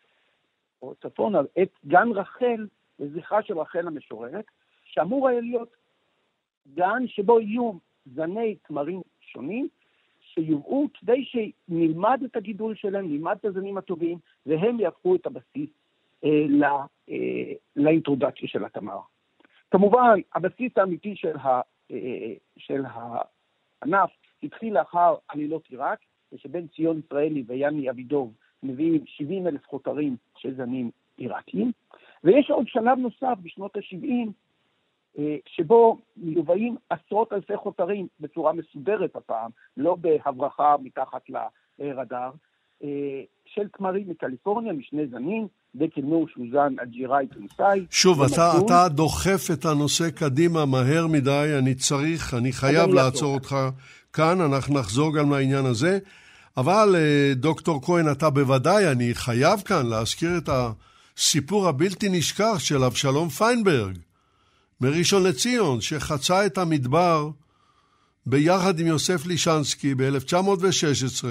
או 0.82 0.94
צפונה, 0.94 1.40
את 1.62 1.70
גן 1.87 2.08
רחל, 2.14 2.66
לזכרה 2.99 3.42
של 3.42 3.58
רחל 3.58 3.87
המשוררת, 3.87 4.44
שאמור 4.85 5.28
היה 5.28 5.40
להיות 5.40 5.68
גן 6.75 7.02
שבו 7.06 7.40
יהיו 7.40 7.73
זני 8.14 8.54
תמרים 8.68 9.00
שונים, 9.20 9.68
שיובאו 10.20 10.87
כדי 11.00 11.25
שנלמד 11.25 12.20
את 12.25 12.37
הגידול 12.37 12.75
שלהם, 12.75 13.12
נלמד 13.12 13.37
את 13.40 13.44
הזנים 13.44 13.78
הטובים, 13.78 14.18
והם 14.46 14.80
יהפכו 14.80 15.14
את 15.14 15.26
הבסיס 15.26 15.70
אה, 16.25 16.46
לא, 16.49 16.80
אה, 17.11 17.52
לאינטרודקציה 17.76 18.49
של 18.49 18.64
התמר. 18.64 18.99
כמובן, 19.70 20.20
הבסיס 20.35 20.73
האמיתי 20.76 21.16
של, 21.16 21.37
ה, 21.37 21.61
אה, 21.90 22.35
של 22.58 22.82
הענף 22.87 24.11
התחיל 24.42 24.75
לאחר 24.75 25.14
עלילות 25.28 25.66
עיראק, 25.68 25.99
ושבן 26.32 26.66
ציון 26.66 27.00
ישראלי 27.06 27.44
ויאני 27.46 27.90
אבידוב 27.90 28.32
מביאים 28.62 29.04
70 29.06 29.46
אלף 29.46 29.66
חותרים 29.66 30.16
של 30.37 30.54
זנים 30.54 30.90
עיראקיים, 31.16 31.73
ויש 32.25 32.50
עוד 32.50 32.68
שלב 32.68 32.99
נוסף 32.99 33.38
בשנות 33.42 33.76
ה-70, 33.76 34.08
אה, 34.08 34.25
שבו 35.46 35.99
מיובאים 36.16 36.76
עשרות 36.90 37.32
אלפי 37.32 37.56
חותרים 37.56 38.06
בצורה 38.20 38.52
מסודרת 38.52 39.16
הפעם, 39.16 39.50
לא 39.76 39.96
בהברחה 40.00 40.75
מתחת 40.82 41.23
לרדאר, 41.78 42.30
אה, 42.85 42.88
של 43.46 43.68
תמרים 43.78 44.08
מקליפורניה, 44.08 44.73
משני 44.73 45.06
זנים, 45.06 45.46
דקל 45.75 46.02
שוזן, 46.35 46.75
אג'יראי, 46.82 47.26
תוניסאי. 47.26 47.87
שוב, 47.90 48.23
אתה, 48.23 48.52
אתה 48.66 48.88
דוחף 48.88 49.50
את 49.52 49.64
הנושא 49.64 50.11
קדימה 50.11 50.66
מהר 50.66 51.06
מדי, 51.06 51.56
אני 51.58 51.75
צריך, 51.75 52.35
אני 52.35 52.52
חייב 52.52 52.90
לעצור 52.94 53.35
אותך 53.35 53.56
כאן, 54.12 54.40
אנחנו 54.40 54.75
נחזור 54.75 55.16
גם 55.16 55.30
לעניין 55.30 55.66
הזה. 55.66 55.99
אבל 56.56 56.94
אה, 56.96 57.35
דוקטור 57.35 57.82
כהן, 57.82 58.12
אתה 58.12 58.30
בוודאי, 58.30 58.92
אני 58.92 59.14
חייב 59.14 59.61
כאן 59.61 59.87
להזכיר 59.87 60.30
את 60.38 60.49
הסיפור 60.49 61.68
הבלתי 61.68 62.08
נשכח 62.08 62.58
של 62.58 62.85
אבשלום 62.85 63.28
פיינברג. 63.28 63.99
מראשון 64.80 65.23
לציון, 65.23 65.80
שחצה 65.80 66.47
את 66.47 66.59
המדבר 66.59 67.30
ביחד 68.26 68.80
עם 68.80 68.87
יוסף 68.87 69.26
לישנסקי 69.26 69.95
ב-1916, 69.95 71.25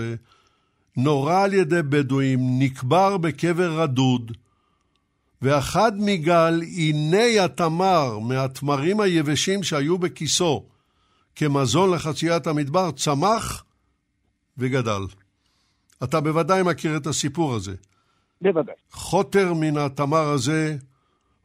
נורה 0.97 1.43
על 1.43 1.53
ידי 1.53 1.81
בדואים, 1.81 2.39
נקבר 2.59 3.17
בקבר 3.17 3.81
רדוד, 3.81 4.31
ואחד 5.41 5.91
מגל 5.99 6.61
עיני 6.61 7.39
התמר 7.39 8.19
מהתמרים 8.19 8.99
היבשים 8.99 9.63
שהיו 9.63 9.97
בכיסו 9.97 10.63
כמזון 11.35 11.93
לחציית 11.93 12.47
המדבר 12.47 12.91
צמח 12.91 13.63
וגדל. 14.57 15.01
אתה 16.03 16.21
בוודאי 16.21 16.63
מכיר 16.63 16.97
את 16.97 17.07
הסיפור 17.07 17.55
הזה. 17.55 17.75
בוודאי. 18.41 18.75
חוטר 18.91 19.53
מן 19.53 19.77
התמר 19.77 20.29
הזה 20.29 20.77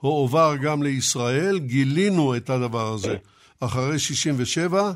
הועבר 0.00 0.57
גם 0.57 0.83
לישראל, 0.83 1.59
גילינו 1.59 2.37
את 2.37 2.50
הדבר 2.50 2.92
הזה 2.92 3.16
אחרי 3.61 3.99
67, 3.99 4.92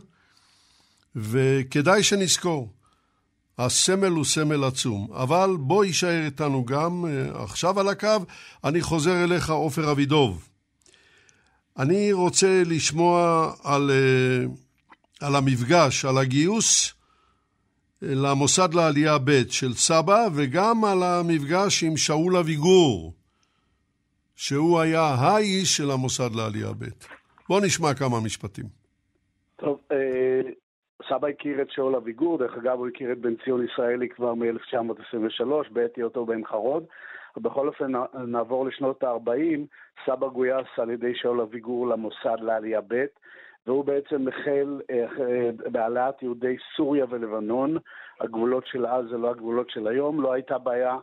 וכדאי 1.16 2.02
שנזכור, 2.02 2.72
הסמל 3.58 4.08
הוא 4.08 4.24
סמל 4.24 4.64
עצום. 4.64 5.08
אבל 5.12 5.56
בוא 5.58 5.84
יישאר 5.84 6.24
איתנו 6.24 6.64
גם 6.64 7.06
אה, 7.06 7.42
עכשיו 7.42 7.80
על 7.80 7.88
הקו. 7.88 8.08
אני 8.64 8.82
חוזר 8.82 9.24
אליך, 9.24 9.50
עופר 9.50 9.90
אבידוב. 9.90 10.48
אני 11.78 12.12
רוצה 12.12 12.62
לשמוע 12.66 13.52
על, 13.62 13.90
אה, 13.90 14.46
על 15.20 15.36
המפגש, 15.36 16.04
על 16.04 16.18
הגיוס 16.18 16.92
למוסד 18.02 18.74
לעלייה 18.74 19.18
ב' 19.24 19.42
של 19.50 19.74
סבא, 19.74 20.26
וגם 20.34 20.84
על 20.84 21.02
המפגש 21.02 21.84
עם 21.84 21.96
שאול 21.96 22.36
אביגור, 22.36 23.14
שהוא 24.36 24.80
היה 24.80 25.00
האיש 25.00 25.76
של 25.76 25.90
המוסד 25.90 26.34
לעלייה 26.34 26.72
ב'. 26.72 26.84
בואו 27.48 27.60
נשמע 27.60 27.94
כמה 27.94 28.20
משפטים. 28.24 28.64
טוב, 29.56 29.80
אה, 29.92 30.50
סבא 31.08 31.28
הכיר 31.28 31.62
את 31.62 31.70
שאול 31.70 31.96
אביגור, 31.96 32.38
דרך 32.38 32.56
אגב 32.56 32.78
הוא 32.78 32.88
הכיר 32.88 33.12
את 33.12 33.18
בן 33.18 33.34
ציון 33.44 33.64
ישראלי 33.64 34.08
כבר 34.08 34.34
מ-1923, 34.34 35.70
בעת 35.70 35.96
היותו 35.96 36.26
בן 36.26 36.44
חרוד. 36.44 36.84
ובכל 37.36 37.68
אופן 37.68 37.92
נעבור 38.26 38.66
לשנות 38.66 39.02
ה-40, 39.02 39.60
סבא 40.06 40.28
גויס 40.28 40.66
על 40.76 40.90
ידי 40.90 41.12
שאול 41.14 41.40
אביגור 41.40 41.88
למוסד 41.88 42.36
לעלייה 42.40 42.80
ב', 42.88 43.04
והוא 43.66 43.84
בעצם 43.84 44.28
החל 44.28 44.80
אה, 44.90 45.50
בהעלאת 45.72 46.22
יהודי 46.22 46.56
סוריה 46.76 47.04
ולבנון. 47.10 47.76
הגבולות 48.20 48.66
של 48.66 48.86
אז 48.86 49.04
זה 49.10 49.16
לא 49.16 49.30
הגבולות 49.30 49.70
של 49.70 49.86
היום, 49.86 50.20
לא 50.20 50.32
הייתה 50.32 50.58
בעיה, 50.58 50.96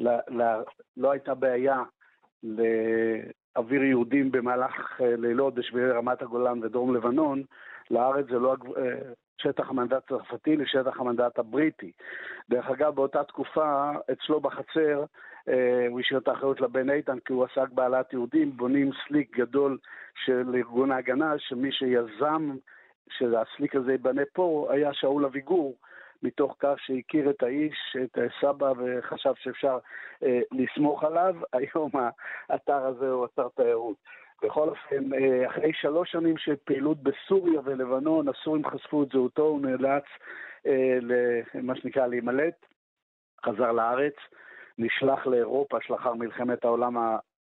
אה, 0.00 0.18
אה, 0.40 0.62
לא 0.96 1.10
הייתה 1.10 1.34
בעיה 1.34 1.82
להעביר 2.42 3.82
יהודים 3.82 4.32
במהלך 4.32 5.00
לילות 5.00 5.54
בשבילי 5.54 5.90
רמת 5.90 6.22
הגולן 6.22 6.64
ודרום 6.64 6.94
לבנון, 6.94 7.42
לארץ 7.90 8.26
זה 8.26 8.38
לא 8.38 8.56
שטח 9.42 9.70
המנדט 9.70 10.12
הצרפתי 10.12 10.56
לשטח 10.56 11.00
המנדט 11.00 11.38
הבריטי. 11.38 11.92
דרך 12.50 12.70
אגב, 12.70 12.94
באותה 12.94 13.24
תקופה, 13.24 13.90
אצלו 14.12 14.40
בחצר, 14.40 15.04
אה, 15.48 15.86
הוא 15.88 16.00
השאיר 16.00 16.18
את 16.18 16.28
האחריות 16.28 16.60
לבן 16.60 16.90
איתן, 16.90 17.18
כי 17.18 17.32
הוא 17.32 17.44
עסק 17.44 17.70
בהעלאת 17.72 18.12
יהודים, 18.12 18.56
בונים 18.56 18.90
סליק 19.06 19.38
גדול 19.38 19.78
של 20.24 20.54
ארגון 20.54 20.92
ההגנה, 20.92 21.34
שמי 21.38 21.72
שיזם 21.72 22.56
שהסליק 23.10 23.76
הזה 23.76 23.92
ייבנה 23.92 24.22
פה 24.32 24.68
היה 24.70 24.92
שאול 24.92 25.24
אביגור. 25.24 25.74
מתוך 26.22 26.56
כך 26.58 26.74
שהכיר 26.78 27.30
את 27.30 27.42
האיש, 27.42 27.96
את 28.04 28.18
סבא, 28.40 28.72
וחשב 28.78 29.32
שאפשר 29.36 29.78
אה, 30.22 30.40
לסמוך 30.52 31.04
עליו. 31.04 31.36
היום 31.52 31.90
האתר 32.50 32.86
הזה 32.86 33.10
הוא 33.10 33.24
אתר 33.24 33.48
תיירות. 33.56 33.96
בכל 34.42 34.68
אופן, 34.68 35.14
אה, 35.14 35.46
אחרי 35.48 35.72
שלוש 35.72 36.10
שנים 36.10 36.36
של 36.36 36.56
פעילות 36.64 36.98
בסוריה 37.02 37.60
ולבנון, 37.64 38.28
הסורים 38.28 38.66
חשפו 38.66 39.02
את 39.02 39.08
זהותו, 39.12 39.42
הוא 39.42 39.60
נאלץ 39.60 40.04
אה, 40.66 40.98
למה 41.54 41.76
שנקרא 41.76 42.06
להימלט, 42.06 42.66
חזר 43.46 43.72
לארץ, 43.72 44.14
נשלח 44.78 45.26
לאירופה 45.26 45.78
שלאחר 45.80 46.14
מלחמת 46.14 46.64
העולם 46.64 46.96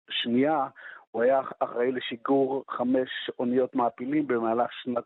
השנייה, 0.10 0.68
הוא 1.12 1.24
היה 1.24 1.42
אחראי 1.60 1.92
לשיגור 1.92 2.64
חמש 2.70 3.10
אוניות 3.40 3.76
מעפילים 3.76 4.28
במהלך 4.28 4.70
שנת 4.84 5.04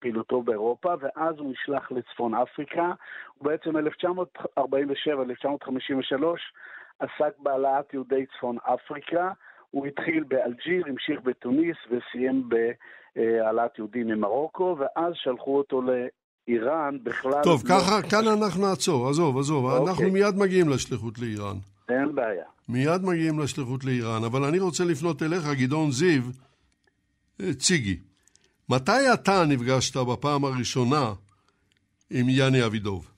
פעילותו 0.00 0.42
באירופה, 0.42 0.94
ואז 1.00 1.38
הוא 1.38 1.52
נשלח 1.52 1.92
לצפון 1.92 2.34
אפריקה. 2.34 2.92
הוא 3.38 3.48
בעצם 3.48 3.76
1947-1953 3.76 4.62
עסק 6.98 7.38
בהעלאת 7.38 7.94
יהודי 7.94 8.26
צפון 8.36 8.56
אפריקה. 8.62 9.30
הוא 9.70 9.86
התחיל 9.86 10.24
באלג'יר, 10.28 10.84
המשיך 10.86 11.20
בתוניס 11.24 11.76
וסיים 11.90 12.48
בהעלאת 12.48 13.78
יהודים 13.78 14.06
ממרוקו, 14.06 14.76
ואז 14.78 15.12
שלחו 15.14 15.56
אותו 15.56 15.82
לאיראן 15.82 16.98
בכלל... 17.02 17.42
טוב, 17.42 17.62
לא... 17.64 17.68
ככה, 17.68 18.02
כאן 18.10 18.28
אנחנו 18.38 18.68
נעצור, 18.68 19.08
עזוב, 19.08 19.38
עזוב, 19.38 19.64
אוקיי. 19.64 19.88
אנחנו 19.88 20.10
מיד 20.10 20.34
מגיעים 20.36 20.68
לשליחות 20.68 21.18
לאיראן. 21.18 21.56
אין 21.88 22.14
בעיה. 22.14 22.44
מיד 22.68 23.02
מגיעים 23.02 23.38
לשליחות 23.38 23.84
לאיראן, 23.84 24.24
אבל 24.24 24.44
אני 24.44 24.58
רוצה 24.58 24.84
לפנות 24.84 25.22
אליך, 25.22 25.44
גדעון 25.62 25.90
זיו, 25.90 26.22
אה, 27.40 27.54
ציגי. 27.54 27.96
מתי 28.68 29.12
אתה 29.14 29.44
נפגשת 29.48 29.96
בפעם 29.96 30.44
הראשונה 30.44 31.04
עם 32.10 32.26
יאני 32.28 32.66
אבידוב? 32.66 33.10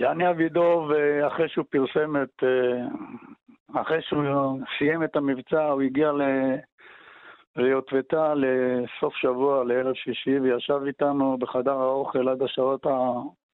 יאני 0.00 0.30
אבידוב, 0.30 0.90
אה, 0.90 1.26
אחרי 1.26 1.48
שהוא 1.48 1.64
פרסם 1.70 2.22
את 2.22 2.42
אה, 2.42 3.80
אחרי 3.82 4.02
שהוא 4.02 4.60
סיים 4.78 5.04
את 5.04 5.16
המבצע, 5.16 5.64
הוא 5.64 5.82
הגיע 5.82 6.12
ל... 6.12 6.22
ליוטבתה 7.56 8.34
לסוף 8.34 9.14
שבוע, 9.16 9.64
לערב 9.64 9.94
שישי, 9.94 10.40
וישב 10.40 10.80
איתנו 10.86 11.38
בחדר 11.38 11.72
האוכל 11.72 12.28
עד 12.28 12.42
השעות 12.42 12.86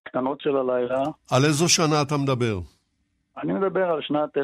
הקטנות 0.06 0.40
של 0.40 0.56
הלילה. 0.56 1.02
על 1.30 1.44
איזו 1.44 1.68
שנה 1.68 2.02
אתה 2.02 2.16
מדבר? 2.16 2.58
אני 3.42 3.52
מדבר 3.52 3.90
על 3.90 4.02
שנת 4.02 4.36
1957-8, 4.36 4.40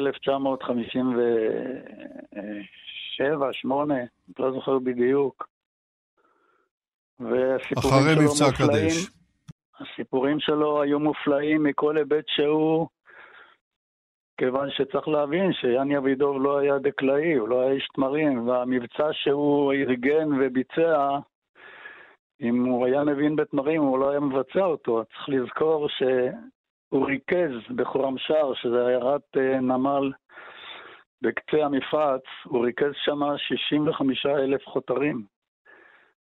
לא 4.39 4.51
זוכר 4.51 4.79
בדיוק. 4.79 5.47
אחרי 7.77 8.15
מבצע 8.19 8.51
קדש. 8.57 9.09
הסיפורים 9.79 10.39
שלו 10.39 10.81
היו 10.81 10.99
מופלאים 10.99 11.63
מכל 11.63 11.97
היבט 11.97 12.25
שהוא. 12.27 12.87
כיוון 14.37 14.69
שצריך 14.71 15.07
להבין 15.07 15.53
שיאני 15.53 15.97
אבידוב 15.97 16.41
לא 16.41 16.57
היה 16.59 16.77
דקלאי, 16.79 17.33
הוא 17.33 17.49
לא 17.49 17.61
היה 17.61 17.71
איש 17.71 17.87
תמרים, 17.95 18.47
והמבצע 18.47 19.07
שהוא 19.11 19.73
ארגן 19.73 20.27
וביצע, 20.41 21.19
אם 22.41 22.65
הוא 22.65 22.85
היה 22.85 23.03
מבין 23.03 23.35
בתמרים, 23.35 23.81
הוא 23.81 23.99
לא 23.99 24.09
היה 24.09 24.19
מבצע 24.19 24.65
אותו. 24.65 25.03
צריך 25.05 25.29
לזכור 25.29 25.87
שהוא 25.89 27.07
ריכז 27.07 27.75
בחורמשר, 27.75 28.53
שזה 28.53 28.87
עיירת 28.87 29.37
אה, 29.37 29.59
נמל 29.59 30.11
בקצה 31.21 31.65
המפרץ, 31.65 32.23
הוא 32.43 32.65
ריכז 32.65 32.91
שם 33.05 33.19
65 33.37 34.25
אלף 34.25 34.65
חותרים. 34.65 35.23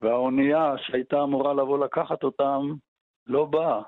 והאונייה 0.03 0.75
שהייתה 0.79 1.23
אמורה 1.23 1.55
לבוא 1.55 1.85
לקחת 1.85 2.23
אותם, 2.25 2.75
לא 3.27 3.45
באה. 3.45 3.83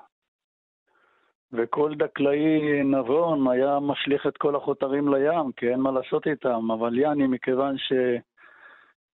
וכל 1.53 1.95
דקלאי 1.95 2.83
נבון 2.83 3.51
היה 3.51 3.79
משליך 3.79 4.27
את 4.27 4.37
כל 4.37 4.55
החותרים 4.55 5.13
לים, 5.13 5.51
כי 5.55 5.69
אין 5.69 5.79
מה 5.79 5.91
לעשות 5.91 6.27
איתם. 6.27 6.71
אבל 6.71 6.99
יאני, 6.99 7.27
מכיוון 7.27 7.75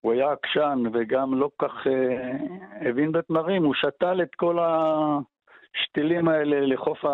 שהוא 0.01 0.13
היה 0.13 0.31
עקשן 0.31 0.83
וגם 0.93 1.39
לא 1.39 1.49
כך 1.59 1.87
אה, 1.87 2.89
הבין 2.89 3.11
בתמרים, 3.11 3.63
הוא 3.63 3.73
שתל 3.73 4.21
את 4.21 4.35
כל 4.35 4.57
השתילים 5.75 6.27
האלה 6.27 6.61
לחוף 6.61 7.05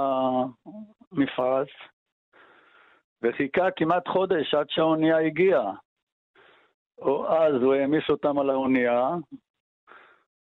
המפרץ, 1.11 1.67
וחיכה 3.21 3.71
כמעט 3.75 4.07
חודש 4.07 4.53
עד 4.53 4.69
שהאונייה 4.69 5.17
הגיעה. 5.17 5.71
או 6.97 7.27
אז 7.27 7.55
הוא 7.61 7.73
העמיס 7.73 8.09
אותם 8.09 8.39
על 8.39 8.49
האונייה, 8.49 9.09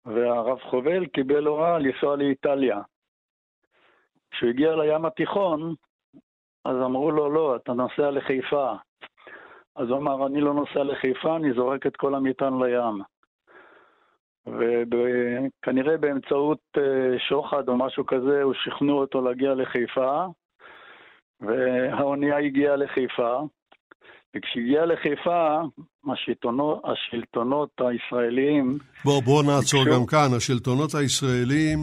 והרב 0.05 0.59
חובל 0.59 1.05
קיבל 1.05 1.45
הוראה 1.45 1.79
לנסוע 1.79 2.15
לאיטליה. 2.15 2.81
כשהוא 4.31 4.49
הגיע 4.49 4.75
לים 4.75 5.05
התיכון, 5.05 5.75
אז 6.65 6.75
אמרו 6.75 7.11
לו, 7.11 7.29
לא, 7.29 7.55
אתה 7.55 7.73
נוסע 7.73 8.11
לחיפה. 8.11 8.73
אז 9.77 9.89
הוא 9.89 9.97
אמר, 9.97 10.27
אני 10.27 10.41
לא 10.41 10.53
נוסע 10.53 10.83
לחיפה, 10.83 11.35
אני 11.35 11.53
זורק 11.53 11.87
את 11.87 11.95
כל 11.95 12.15
המטען 12.15 12.53
לים. 12.63 13.01
וכנראה 14.47 15.97
באמצעות 15.97 16.59
אה, 16.77 17.19
שוחד 17.29 17.69
או 17.69 17.77
משהו 17.77 18.05
כזה, 18.05 18.41
הוא 18.43 18.53
שכנעו 18.53 18.99
אותו 18.99 19.21
להגיע 19.21 19.53
לחיפה, 19.53 20.25
והאונייה 21.41 22.37
הגיעה 22.37 22.75
לחיפה, 22.75 23.41
וכשהגיעה 24.35 24.85
לחיפה, 24.85 25.57
השלטונות, 26.13 26.81
השלטונות 26.83 27.69
הישראלים... 27.79 28.77
בוא, 29.05 29.21
בוא 29.23 29.43
נעצור 29.43 29.83
ביקשו... 29.83 29.99
גם 29.99 30.05
כאן. 30.05 30.29
השלטונות 30.37 30.95
הישראלים 30.95 31.79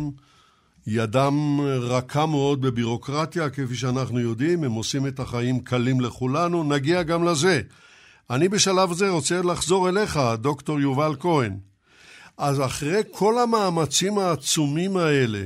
ידם 0.86 1.60
רכה 1.80 2.26
מאוד 2.26 2.60
בבירוקרטיה, 2.60 3.50
כפי 3.50 3.74
שאנחנו 3.74 4.20
יודעים, 4.20 4.64
הם 4.64 4.72
עושים 4.72 5.06
את 5.06 5.20
החיים 5.20 5.60
קלים 5.60 6.00
לכולנו, 6.00 6.64
נגיע 6.64 7.02
גם 7.02 7.24
לזה. 7.24 7.60
אני 8.30 8.48
בשלב 8.48 8.92
זה 8.92 9.08
רוצה 9.08 9.42
לחזור 9.42 9.88
אליך, 9.88 10.20
דוקטור 10.40 10.80
יובל 10.80 11.16
כהן. 11.20 11.56
אז 12.38 12.60
אחרי 12.60 13.02
כל 13.10 13.38
המאמצים 13.38 14.18
העצומים 14.18 14.96
האלה 14.96 15.44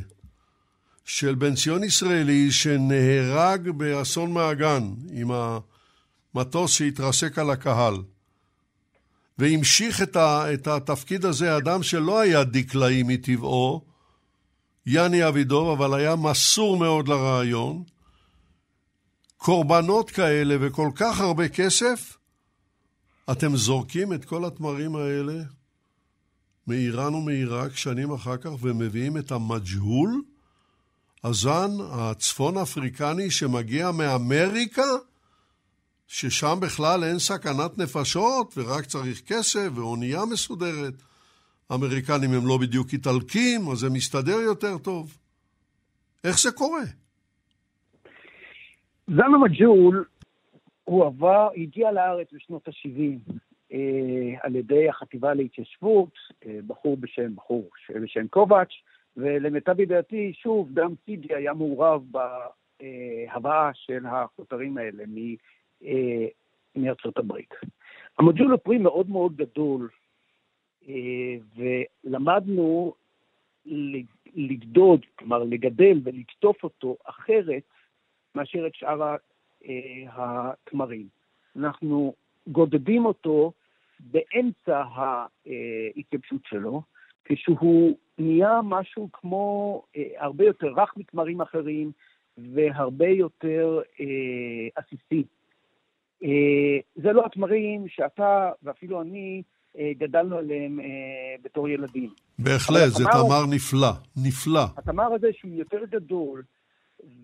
של 1.04 1.34
בן 1.34 1.54
ציון 1.54 1.84
ישראלי 1.84 2.50
שנהרג 2.52 3.70
באסון 3.70 4.32
מעגן 4.32 4.82
עם 5.12 5.30
המטוס 6.34 6.72
שהתרסק 6.72 7.38
על 7.38 7.50
הקהל, 7.50 7.94
והמשיך 9.38 10.02
את, 10.02 10.16
ה, 10.16 10.54
את 10.54 10.66
התפקיד 10.66 11.24
הזה 11.24 11.56
אדם 11.56 11.82
שלא 11.82 12.20
היה 12.20 12.44
דקלאי 12.44 13.02
מטבעו, 13.02 13.87
יאני 14.90 15.28
אבידוב, 15.28 15.82
אבל 15.82 15.98
היה 15.98 16.16
מסור 16.16 16.76
מאוד 16.76 17.08
לרעיון. 17.08 17.82
קורבנות 19.36 20.10
כאלה 20.10 20.56
וכל 20.60 20.90
כך 20.94 21.20
הרבה 21.20 21.48
כסף, 21.48 22.16
אתם 23.30 23.56
זורקים 23.56 24.12
את 24.12 24.24
כל 24.24 24.44
התמרים 24.44 24.96
האלה 24.96 25.42
מאיראן 26.66 27.14
ומעיראק 27.14 27.76
שנים 27.76 28.12
אחר 28.12 28.36
כך 28.36 28.50
ומביאים 28.60 29.16
את 29.16 29.32
המג'הול, 29.32 30.22
הזן 31.24 31.70
הצפון 31.90 32.58
אפריקני 32.58 33.30
שמגיע 33.30 33.90
מאמריקה, 33.90 34.90
ששם 36.06 36.58
בכלל 36.60 37.04
אין 37.04 37.18
סכנת 37.18 37.78
נפשות 37.78 38.54
ורק 38.56 38.86
צריך 38.86 39.20
כסף 39.26 39.68
ואונייה 39.74 40.24
מסודרת. 40.24 40.94
האמריקנים 41.70 42.30
הם 42.32 42.48
לא 42.48 42.58
בדיוק 42.60 42.86
איטלקים, 42.92 43.60
אז 43.72 43.78
זה 43.78 43.90
מסתדר 43.90 44.40
יותר 44.44 44.78
טוב. 44.78 45.18
איך 46.24 46.38
זה 46.38 46.52
קורה? 46.52 46.82
זן 49.06 49.34
המג'ול, 49.34 50.04
הוא 50.84 51.06
עבר, 51.06 51.48
הגיע 51.56 51.92
לארץ 51.92 52.28
בשנות 52.32 52.68
ה-70 52.68 53.32
אה, 53.72 54.38
על 54.42 54.56
ידי 54.56 54.88
החטיבה 54.88 55.34
להתיישבות, 55.34 56.12
אה, 56.46 56.58
בחור 56.66 56.96
בשם, 56.96 57.34
בחור 57.34 57.70
בשם 58.02 58.28
קובץ', 58.28 58.72
ולמיטב 59.16 59.80
ידיעתי, 59.80 60.32
שוב, 60.34 60.68
דם 60.72 60.94
סידי 61.04 61.34
היה 61.34 61.52
מעורב 61.52 62.02
בהבאה 62.10 63.70
של 63.74 64.06
החותרים 64.06 64.78
האלה 64.78 65.04
אה, 65.84 66.26
מארצות 66.76 67.18
הברית. 67.18 67.54
המג'ול 68.18 68.50
הוא 68.50 68.60
פרי 68.62 68.78
מאוד 68.78 69.10
מאוד 69.10 69.36
גדול, 69.36 69.88
ולמדנו 71.56 72.94
לגדוד, 74.34 75.00
כלומר 75.18 75.38
לגדל 75.38 76.00
ולקטוף 76.04 76.64
אותו 76.64 76.96
אחרת 77.04 77.62
מאשר 78.34 78.66
את 78.66 78.74
שאר 78.74 79.16
אה, 79.64 80.04
התמרים. 80.08 81.06
אנחנו 81.56 82.14
גודדים 82.46 83.06
אותו 83.06 83.52
באמצע 84.00 84.82
ההתייבשות 84.94 86.40
שלו, 86.44 86.82
כשהוא 87.24 87.96
נהיה 88.18 88.60
משהו 88.64 89.08
כמו 89.12 89.82
אה, 89.96 90.02
הרבה 90.16 90.44
יותר 90.44 90.66
רך 90.66 90.96
מתמרים 90.96 91.40
אחרים 91.40 91.92
והרבה 92.38 93.08
יותר 93.08 93.80
אה, 94.00 94.68
עסיסי. 94.76 95.24
אה, 96.22 96.78
זה 96.96 97.12
לא 97.12 97.26
התמרים 97.26 97.88
שאתה 97.88 98.50
ואפילו 98.62 99.02
אני 99.02 99.42
אה, 99.42 99.57
גדלנו 99.98 100.36
עליהם 100.36 100.80
אה, 100.80 100.86
בתור 101.42 101.68
ילדים. 101.68 102.10
בהחלט, 102.38 102.88
זה 102.88 103.04
תמר 103.04 103.46
נפלא, 103.50 103.90
נפלא. 104.26 104.64
התמר 104.76 105.12
הזה 105.14 105.28
שהוא 105.32 105.52
יותר 105.54 105.84
גדול, 105.90 106.42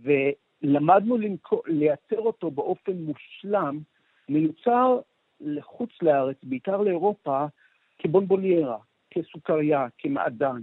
ולמדנו 0.03 1.17
לייצר 1.67 2.19
אותו 2.19 2.51
באופן 2.51 2.93
מושלם, 2.93 3.79
מיוצר 4.29 4.99
לחוץ 5.41 5.91
לארץ, 6.03 6.37
בעיקר 6.43 6.77
לאירופה, 6.77 7.47
כבונבוניירה, 7.99 8.79
כסוכריה, 9.11 9.87
כמעדן. 9.99 10.63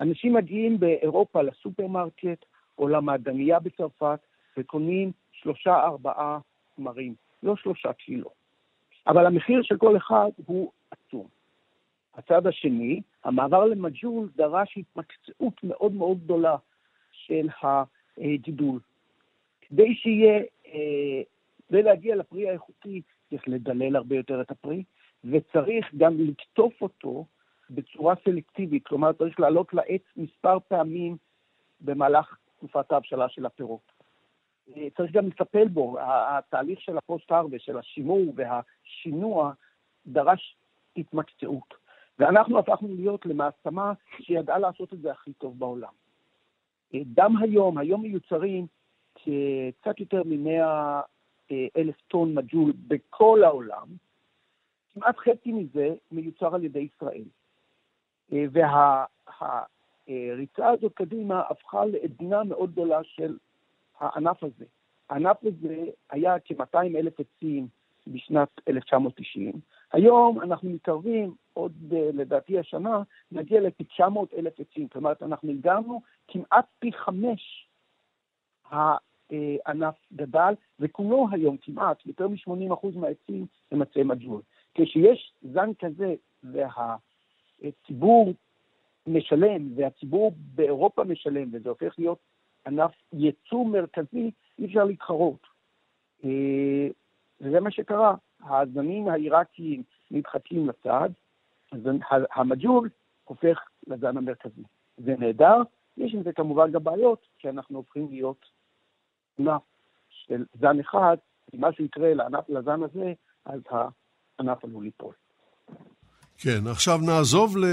אנשים 0.00 0.32
מגיעים 0.32 0.80
באירופה 0.80 1.42
לסופרמרקט 1.42 2.44
או 2.78 2.88
למעדניה 2.88 3.58
בצרפת 3.58 4.18
וקונים 4.56 5.12
שלושה, 5.32 5.74
ארבעה 5.74 6.38
תמרים, 6.76 7.14
לא 7.42 7.56
שלושה 7.56 7.92
קילו. 7.92 8.30
אבל 9.06 9.26
המחיר 9.26 9.62
של 9.62 9.76
כל 9.76 9.96
אחד 9.96 10.28
הוא. 10.46 10.70
הצד 12.16 12.46
השני, 12.46 13.00
המעבר 13.24 13.64
למג'ול 13.64 14.28
דרש 14.36 14.78
התמקצעות 14.78 15.64
מאוד 15.64 15.92
מאוד 15.92 16.18
גדולה 16.24 16.56
של 17.12 17.48
הגידול. 18.18 18.80
כדי 19.60 19.94
שיהיה, 19.94 20.42
אה, 20.66 21.22
כדי 21.68 21.82
להגיע 21.82 22.16
לפרי 22.16 22.48
האיכותי, 22.48 23.02
צריך 23.30 23.42
לדלל 23.46 23.96
הרבה 23.96 24.16
יותר 24.16 24.40
את 24.40 24.50
הפרי, 24.50 24.82
וצריך 25.24 25.94
גם 25.96 26.14
לקטוף 26.18 26.82
אותו 26.82 27.24
בצורה 27.70 28.14
סלקטיבית, 28.24 28.86
כלומר 28.86 29.12
צריך 29.12 29.40
לעלות 29.40 29.74
לעץ 29.74 30.02
מספר 30.16 30.58
פעמים 30.68 31.16
במהלך 31.80 32.36
תקופת 32.56 32.92
ההבשלה 32.92 33.28
של 33.28 33.46
הפירות. 33.46 33.92
אה, 34.76 34.88
צריך 34.96 35.12
גם 35.12 35.26
לטפל 35.26 35.68
בו, 35.68 35.96
התהליך 36.00 36.80
של 36.80 36.98
הפוסט-הרבה, 36.98 37.58
של 37.58 37.78
השימור 37.78 38.34
והשינוע, 38.34 39.52
דרש 40.06 40.56
התמקצעות. 40.96 41.85
ואנחנו 42.18 42.58
הפכנו 42.58 42.88
להיות 42.94 43.26
למעצמה 43.26 43.92
שידעה 44.20 44.58
לעשות 44.58 44.92
את 44.92 45.00
זה 45.00 45.10
הכי 45.10 45.32
טוב 45.32 45.58
בעולם. 45.58 45.92
אה, 46.94 47.00
גם 47.14 47.36
היום, 47.36 47.78
היום 47.78 48.02
מיוצרים 48.02 48.66
קצת 49.80 50.00
יותר 50.00 50.22
מ-100 50.24 50.60
אה, 51.50 51.66
אלף 51.76 52.00
טון 52.08 52.34
מג'ול 52.34 52.72
בכל 52.88 53.44
העולם, 53.44 53.86
כמעט 54.94 55.16
חצי 55.16 55.52
מזה 55.52 55.94
מיוצר 56.12 56.54
על 56.54 56.64
ידי 56.64 56.88
ישראל. 56.94 57.24
אה, 58.32 58.44
והריצה 60.08 60.68
הזאת 60.68 60.92
קדימה 60.94 61.42
הפכה 61.50 61.84
לעדנה 61.84 62.44
מאוד 62.44 62.72
גדולה 62.72 63.04
של 63.04 63.36
הענף 63.98 64.44
הזה. 64.44 64.64
הענף 65.10 65.36
הזה 65.42 65.84
היה 66.10 66.34
כ-200 66.44 66.78
אלף 66.96 67.20
עצים 67.20 67.68
בשנת 68.06 68.48
1990. 68.68 69.52
היום 69.92 70.42
אנחנו 70.42 70.70
מתקרבים, 70.70 71.34
עוד 71.56 71.72
אה, 71.92 72.10
לדעתי 72.14 72.58
השנה, 72.58 73.02
נגיע 73.32 73.60
לכ-900 73.60 74.36
אלף 74.36 74.60
עצים. 74.60 74.88
כלומר, 74.88 75.12
אנחנו 75.22 75.50
הגענו 75.50 76.00
כמעט 76.28 76.66
פי 76.78 76.92
חמש 76.92 77.68
הענף 78.70 79.94
גדל, 80.12 80.54
וכולו 80.80 81.26
היום 81.32 81.56
כמעט, 81.56 82.06
יותר 82.06 82.28
מ-80% 82.28 82.86
מהעצים 82.94 83.46
הם 83.72 83.82
עצי 83.82 84.02
מג'ול. 84.02 84.42
כשיש 84.74 85.32
זן 85.42 85.70
כזה 85.78 86.14
והציבור 86.42 88.34
משלם, 89.06 89.68
והציבור 89.76 90.32
באירופה 90.36 91.04
משלם, 91.04 91.48
וזה 91.52 91.68
הופך 91.68 91.94
להיות 91.98 92.18
ענף 92.66 92.92
ייצוא 93.12 93.66
מרכזי, 93.66 94.30
אי 94.58 94.66
אפשר 94.66 94.84
להתחרות. 94.84 95.46
אה, 96.24 96.88
וזה 97.40 97.60
מה 97.60 97.70
שקרה. 97.70 98.14
הזנים 98.40 99.08
העיראקיים 99.08 99.82
נדחקים 100.10 100.68
לצד, 100.68 101.10
המג'ול 102.34 102.88
הופך 103.24 103.58
לזן 103.86 104.16
המרכזי. 104.16 104.62
זה 104.98 105.14
נהדר, 105.18 105.62
יש 105.96 106.14
עם 106.14 106.22
זה 106.22 106.32
כמובן 106.32 106.72
גם 106.72 106.84
בעיות, 106.84 107.26
כי 107.38 107.48
אנחנו 107.48 107.76
הופכים 107.76 108.08
להיות 108.10 108.46
ענף 109.38 109.62
של 110.10 110.44
זן 110.60 110.80
אחד, 110.80 111.16
אם 111.54 111.64
משהו 111.64 111.84
יקרה 111.84 112.14
לענף, 112.14 112.44
לזן 112.48 112.82
הזה, 112.82 113.12
אז 113.44 113.60
הענף 113.70 114.64
עלול 114.64 114.84
ליפול. 114.84 115.14
כן, 116.38 116.66
עכשיו 116.70 116.98
נעזוב 117.06 117.56
ל... 117.56 117.64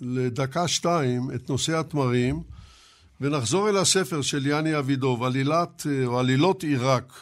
לדקה-שתיים 0.00 1.20
את 1.34 1.50
נושא 1.50 1.78
התמרים, 1.78 2.42
ונחזור 3.20 3.68
אל 3.68 3.76
הספר 3.76 4.22
של 4.22 4.46
יאני 4.46 4.78
אבידוב, 4.78 5.22
עלילת, 5.22 5.82
או 6.06 6.18
עלילות 6.18 6.62
עיראק. 6.62 7.12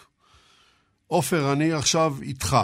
עופר, 1.06 1.52
אני 1.52 1.72
עכשיו 1.72 2.12
איתך. 2.22 2.56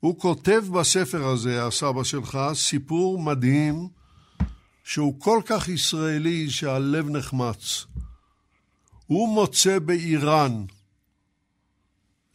הוא 0.00 0.18
כותב 0.18 0.62
בספר 0.72 1.26
הזה, 1.26 1.66
הסבא 1.66 2.04
שלך, 2.04 2.38
סיפור 2.54 3.18
מדהים, 3.22 3.88
שהוא 4.84 5.20
כל 5.20 5.40
כך 5.46 5.68
ישראלי 5.68 6.50
שהלב 6.50 7.08
נחמץ. 7.08 7.86
הוא 9.06 9.34
מוצא 9.34 9.78
באיראן, 9.78 10.64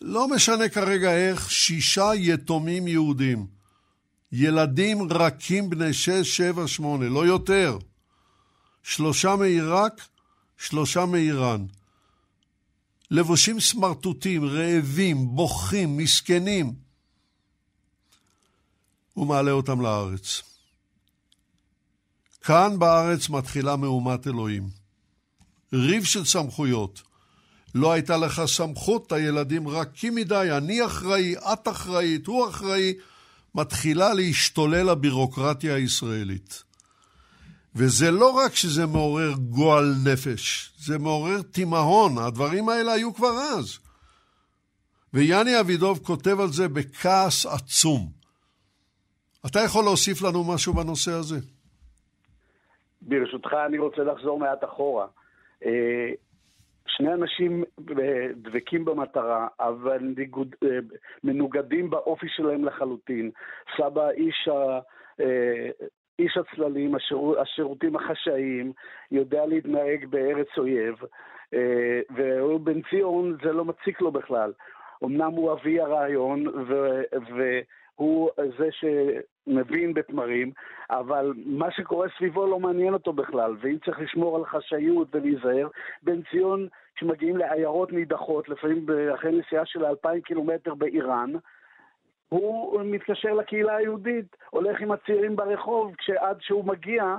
לא 0.02 0.28
משנה 0.28 0.70
כרגע 0.70 1.16
איך, 1.16 1.52
שישה 1.52 2.12
יתומים 2.16 2.88
יהודים. 2.88 3.48
ילדים 4.32 5.12
רכים 5.12 5.70
בני 5.70 5.94
שש, 5.94 6.38
שבע, 6.38 6.68
שמונה, 6.68 7.10
לא 7.10 7.26
יותר. 7.26 7.78
שלושה 8.84 9.36
מעיראק, 9.36 10.02
שלושה 10.58 11.06
מאיראן. 11.06 11.66
לבושים 13.12 13.60
סמרטוטים, 13.60 14.46
רעבים, 14.46 15.36
בוכים, 15.36 15.98
מסכנים. 15.98 16.85
הוא 19.16 19.28
מעלה 19.28 19.52
אותם 19.52 19.82
לארץ. 19.82 20.42
כאן 22.42 22.80
בארץ 22.80 23.30
מתחילה 23.30 23.76
מהומת 23.76 24.28
אלוהים. 24.28 24.70
ריב 25.74 26.04
של 26.04 26.26
סמכויות. 26.26 27.02
לא 27.76 27.92
הייתה 27.92 28.18
לך 28.18 28.42
סמכות, 28.46 29.12
הילדים 29.12 29.68
רכים 29.68 30.16
מדי, 30.16 30.48
אני 30.58 30.86
אחראי, 30.86 31.36
את 31.38 31.68
אחראית, 31.68 32.28
הוא 32.28 32.50
אחראי. 32.50 32.94
מתחילה 33.56 34.14
להשתולל 34.14 34.90
הבירוקרטיה 34.90 35.76
הישראלית. 35.76 36.64
וזה 37.76 38.12
לא 38.12 38.30
רק 38.30 38.56
שזה 38.56 38.86
מעורר 38.86 39.34
גועל 39.34 39.96
נפש, 40.04 40.72
זה 40.80 40.98
מעורר 40.98 41.42
תימהון, 41.42 42.18
הדברים 42.18 42.70
האלה 42.70 42.92
היו 42.92 43.14
כבר 43.14 43.32
אז. 43.32 43.78
ויאני 45.14 45.60
אבידוב 45.60 46.00
כותב 46.04 46.40
על 46.40 46.52
זה 46.52 46.68
בכעס 46.68 47.46
עצום. 47.46 48.15
אתה 49.46 49.60
יכול 49.66 49.84
להוסיף 49.84 50.22
לנו 50.22 50.54
משהו 50.54 50.74
בנושא 50.74 51.12
הזה? 51.12 51.36
ברשותך, 53.02 53.54
אני 53.66 53.78
רוצה 53.78 54.04
לחזור 54.04 54.40
מעט 54.40 54.64
אחורה. 54.64 55.08
אה, 55.66 56.10
שני 56.88 57.14
אנשים 57.14 57.64
אה, 58.00 58.28
דבקים 58.36 58.86
במטרה, 58.86 59.48
אבל 59.60 59.98
ניגוד, 60.18 60.56
אה, 60.64 60.70
מנוגדים 61.24 61.90
באופי 61.90 62.26
שלהם 62.30 62.66
לחלוטין. 62.66 63.32
סבא 63.78 64.10
איש, 64.10 64.48
ה, 64.48 64.80
איש 66.20 66.38
הצללים, 66.38 66.96
השירות, 66.96 67.38
השירותים 67.38 67.96
החשאיים, 67.96 68.74
יודע 69.12 69.46
להתנהג 69.46 70.06
בארץ 70.06 70.48
אויב, 70.58 70.96
והוא 72.16 72.60
בן 72.60 72.82
ציון, 72.90 73.38
זה 73.44 73.52
לא 73.52 73.66
מציק 73.66 74.02
לו 74.02 74.12
בכלל. 74.12 74.54
אמנם 75.04 75.32
הוא 75.32 75.54
אבי 75.54 75.80
הרעיון, 75.80 76.48
ו, 76.48 77.60
הוא 77.96 78.30
זה 78.58 78.70
שמבין 78.72 79.94
בתמרים, 79.94 80.52
אבל 80.90 81.34
מה 81.46 81.72
שקורה 81.72 82.08
סביבו 82.18 82.48
לא 82.48 82.60
מעניין 82.60 82.94
אותו 82.94 83.14
בכלל, 83.14 83.56
ואם 83.62 83.78
צריך 83.86 84.00
לשמור 84.00 84.38
על 84.38 84.46
חשאיות 84.46 85.08
ולהיזהר, 85.12 85.68
בן 86.04 86.22
ציון, 86.32 86.68
כשמגיעים 86.96 87.38
לעיירות 87.38 87.94
נידחות, 87.94 88.50
לפעמים 88.50 88.86
אחרי 89.14 89.32
נסיעה 89.32 89.66
של 89.66 89.86
אלפיים 89.86 90.22
קילומטר 90.22 90.74
באיראן, 90.74 91.32
הוא 92.30 92.82
מתקשר 92.84 93.34
לקהילה 93.34 93.76
היהודית, 93.76 94.36
הולך 94.50 94.82
עם 94.82 94.92
הצעירים 94.92 95.36
ברחוב, 95.36 95.96
כשעד 95.96 96.38
שהוא 96.42 96.66
מגיע, 96.66 97.18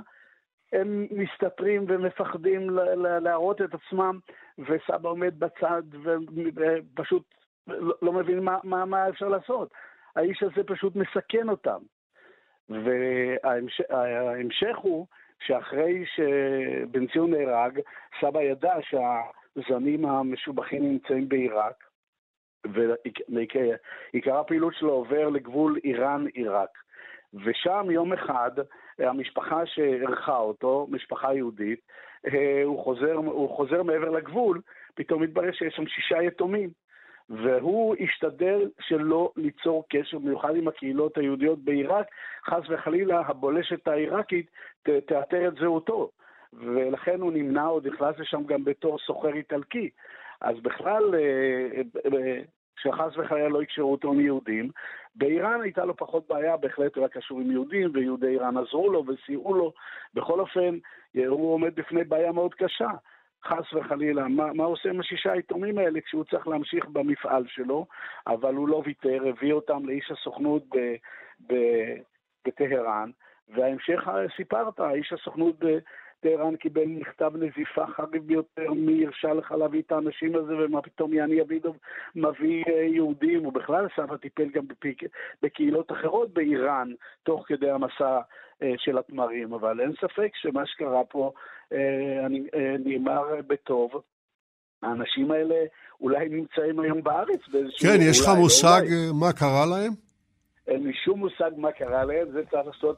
הם 0.73 1.07
מסתתרים 1.11 1.85
ומפחדים 1.87 2.69
להראות 3.21 3.61
את 3.61 3.69
עצמם, 3.73 4.19
וסבא 4.59 5.09
עומד 5.09 5.39
בצד 5.39 5.83
ופשוט 6.55 7.23
לא 8.01 8.13
מבין 8.13 8.39
מה, 8.39 8.57
מה, 8.63 8.85
מה 8.85 9.09
אפשר 9.09 9.27
לעשות. 9.27 9.69
האיש 10.17 10.43
הזה 10.43 10.63
פשוט 10.65 10.95
מסכן 10.95 11.49
אותם. 11.49 11.79
וההמשך 12.69 14.77
הוא 14.81 15.07
שאחרי 15.39 16.05
שבן 16.05 17.07
ציון 17.07 17.33
נהרג, 17.33 17.79
סבא 18.21 18.41
ידע 18.41 18.73
שהזנים 18.81 20.05
המשובחים 20.05 20.83
נמצאים 20.83 21.29
בעיראק, 21.29 21.83
ועיקר 22.65 24.37
הפעילות 24.37 24.73
שלו 24.73 24.91
עובר 24.91 25.29
לגבול 25.29 25.79
איראן-עיראק. 25.83 26.69
ושם 27.33 27.87
יום 27.91 28.13
אחד, 28.13 28.51
המשפחה 28.99 29.65
שאירחה 29.65 30.37
אותו, 30.37 30.87
משפחה 30.89 31.33
יהודית, 31.33 31.79
אה, 32.27 32.63
הוא 32.63 32.83
חוזר, 32.83 33.13
הוא 33.13 33.49
חוזר 33.49 33.83
מעבר 33.83 34.09
לגבול, 34.09 34.61
פתאום 34.95 35.23
מתברר 35.23 35.51
שיש 35.51 35.75
שם 35.75 35.87
שישה 35.87 36.21
יתומים. 36.21 36.69
והוא 37.29 37.95
השתדל 37.99 38.69
שלא 38.79 39.31
ליצור 39.35 39.83
קשר 39.89 40.19
מיוחד 40.19 40.55
עם 40.55 40.67
הקהילות 40.67 41.17
היהודיות 41.17 41.59
בעיראק, 41.59 42.07
חס 42.45 42.63
וחלילה 42.69 43.21
הבולשת 43.25 43.87
העיראקית 43.87 44.51
תאתר 44.83 45.47
את 45.47 45.55
זהותו. 45.55 46.09
ולכן 46.53 47.21
הוא 47.21 47.31
נמנע, 47.33 47.63
עוד 47.63 47.87
נכנס 47.87 48.19
לשם 48.19 48.43
גם 48.43 48.63
בתור 48.63 48.99
סוחר 48.99 49.33
איטלקי. 49.33 49.89
אז 50.41 50.59
בכלל, 50.59 51.15
אה, 51.15 51.81
אה, 52.05 52.41
שחס 52.79 53.17
וחלילה 53.17 53.49
לא 53.49 53.63
יקשרו 53.63 53.91
אותו 53.91 54.11
עם 54.11 54.19
יהודים. 54.19 54.69
באיראן 55.15 55.61
הייתה 55.61 55.85
לו 55.85 55.95
פחות 55.95 56.27
בעיה, 56.27 56.57
בהחלט 56.57 56.95
הוא 56.95 57.01
היה 57.01 57.09
קשור 57.09 57.39
עם 57.39 57.51
יהודים, 57.51 57.91
ויהודי 57.93 58.27
איראן 58.27 58.57
עזרו 58.57 58.91
לו 58.91 59.03
וסייעו 59.07 59.53
לו. 59.53 59.73
בכל 60.13 60.39
אופן, 60.39 60.77
הוא 61.27 61.53
עומד 61.53 61.75
בפני 61.75 62.03
בעיה 62.03 62.31
מאוד 62.31 62.53
קשה. 62.53 62.89
חס 63.45 63.73
וחלילה, 63.73 64.27
מה, 64.27 64.53
מה 64.53 64.63
עושה 64.63 64.89
עם 64.89 64.99
השישה 64.99 65.31
היתומים 65.31 65.77
האלה 65.77 66.01
כשהוא 66.01 66.23
צריך 66.23 66.47
להמשיך 66.47 66.85
במפעל 66.85 67.43
שלו, 67.47 67.85
אבל 68.27 68.55
הוא 68.55 68.67
לא 68.67 68.81
ויתר, 68.85 69.27
הביא 69.27 69.53
אותם 69.53 69.85
לאיש 69.85 70.11
הסוכנות 70.11 70.63
בטהרן, 72.45 73.11
וההמשך 73.49 74.07
סיפרת, 74.35 74.79
איש 74.79 75.13
הסוכנות 75.13 75.55
טהרן 76.19 76.55
קיבל 76.55 76.85
מכתב 76.85 77.31
נזיפה 77.35 77.85
חריף 77.95 78.23
ביותר, 78.23 78.73
מי 78.73 79.05
הרשה 79.05 79.33
לך 79.33 79.51
להביא 79.51 79.81
את 79.81 79.91
האנשים 79.91 80.35
הזה, 80.35 80.53
ומה 80.57 80.81
פתאום 80.81 81.13
יאני 81.13 81.41
אבידוב 81.41 81.77
מביא 82.15 82.63
אה, 82.67 82.83
יהודים, 82.83 83.45
ובכלל 83.45 83.87
סבא 83.95 84.17
טיפל 84.17 84.49
גם 84.49 84.67
בפיק, 84.67 85.03
בקהילות 85.41 85.91
אחרות 85.91 86.33
באיראן, 86.33 86.91
תוך 87.23 87.43
כדי 87.47 87.69
המסע 87.69 88.19
אה, 88.63 88.73
של 88.77 88.97
התמרים, 88.97 89.53
אבל 89.53 89.81
אין 89.81 89.91
ספק 90.01 90.31
שמה 90.35 90.65
שקרה 90.65 91.03
פה 91.09 91.31
אה, 91.73 92.27
נאמר 92.79 93.23
בטוב. 93.47 93.91
האנשים 94.83 95.31
האלה 95.31 95.55
אולי 96.01 96.29
נמצאים 96.29 96.79
היום 96.79 97.03
בארץ 97.03 97.39
באיזשהו... 97.51 97.89
כן, 97.89 97.97
יש 98.01 98.21
לך 98.21 98.27
מושג 98.39 98.81
אולי... 98.81 99.11
מה 99.19 99.33
קרה 99.33 99.65
להם? 99.65 99.91
אין 100.67 100.83
לי 100.83 100.93
שום 100.93 101.19
מושג 101.19 101.51
מה 101.57 101.71
קרה 101.71 102.05
להם, 102.05 102.31
זה 102.31 102.41
צריך 102.51 102.65
לעשות 102.65 102.97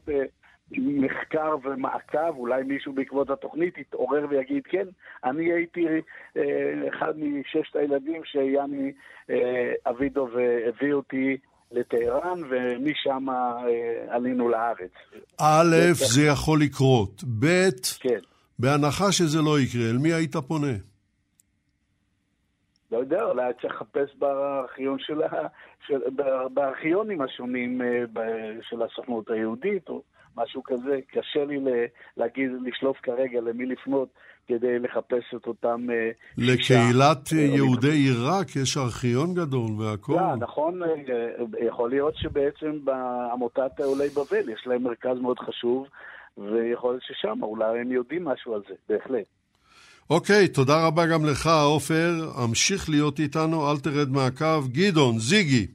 מחקר 0.77 1.55
ומעקב, 1.63 2.37
אולי 2.37 2.63
מישהו 2.63 2.93
בעקבות 2.93 3.29
התוכנית 3.29 3.77
יתעורר 3.77 4.25
ויגיד, 4.29 4.63
כן, 4.69 4.87
אני 5.23 5.53
הייתי 5.53 5.85
אה, 6.37 6.87
אחד 6.89 7.13
מששת 7.17 7.75
הילדים 7.75 8.21
שיאני 8.25 8.91
אה, 9.29 9.73
אבידוב 9.87 10.29
הביא 10.67 10.93
אותי 10.93 11.37
לטהרן, 11.71 12.41
ומשם 12.49 13.29
אה, 13.29 14.15
עלינו 14.15 14.49
לארץ. 14.49 14.91
א', 15.41 15.75
זה 15.93 16.21
יכול 16.25 16.61
לקרות. 16.61 17.23
ב', 17.39 17.69
כן. 17.99 18.19
בהנחה 18.59 19.11
שזה 19.11 19.41
לא 19.41 19.59
יקרה, 19.59 19.89
אל 19.89 19.97
מי 19.97 20.13
היית 20.13 20.35
פונה? 20.35 20.73
לא 22.91 22.97
יודע, 22.97 23.23
אולי 23.23 23.43
היה 23.43 23.53
צריך 23.53 23.73
לחפש 23.73 24.15
בארכיון 24.19 24.99
של. 24.99 25.21
של... 25.87 25.99
בארכיונים 26.53 27.21
השונים 27.21 27.81
אה, 27.81 28.03
של 28.61 28.81
הסוכנות 28.81 29.29
היהודית, 29.29 29.89
או... 29.89 30.01
משהו 30.43 30.63
כזה. 30.63 30.99
קשה 31.11 31.45
לי 31.45 31.59
להגיד, 32.17 32.51
לשלוף 32.65 32.97
כרגע 33.03 33.41
למי 33.41 33.65
לפנות 33.65 34.09
כדי 34.47 34.79
לחפש 34.79 35.35
את 35.35 35.47
אותם 35.47 35.87
אה, 35.91 36.09
לקהילת 36.37 37.33
אה, 37.33 37.37
יהודי 37.37 37.91
עיראק 37.91 38.55
יש 38.55 38.77
ארכיון 38.77 39.33
גדול 39.33 39.71
והכול. 39.81 40.15
לא, 40.15 40.35
נכון, 40.35 40.83
אה, 40.83 40.87
יכול 41.67 41.89
להיות 41.89 42.15
שבעצם 42.17 42.85
בעמותת 42.85 43.79
עולי 43.79 44.09
בבל 44.09 44.49
יש 44.49 44.63
להם 44.65 44.83
מרכז 44.83 45.17
מאוד 45.21 45.39
חשוב, 45.39 45.87
ויכול 46.37 46.91
להיות 46.91 47.03
ששם 47.03 47.43
אולי 47.43 47.79
הם 47.79 47.91
יודעים 47.91 48.25
משהו 48.25 48.53
על 48.53 48.61
זה, 48.69 48.73
בהחלט. 48.89 49.25
אוקיי, 50.09 50.47
תודה 50.47 50.87
רבה 50.87 51.05
גם 51.05 51.25
לך, 51.25 51.49
עופר. 51.65 52.11
המשיך 52.43 52.89
להיות 52.89 53.19
איתנו, 53.19 53.71
אל 53.71 53.77
תרד 53.77 54.09
מהקו. 54.09 54.61
גדעון, 54.71 55.19
זיגי. 55.19 55.67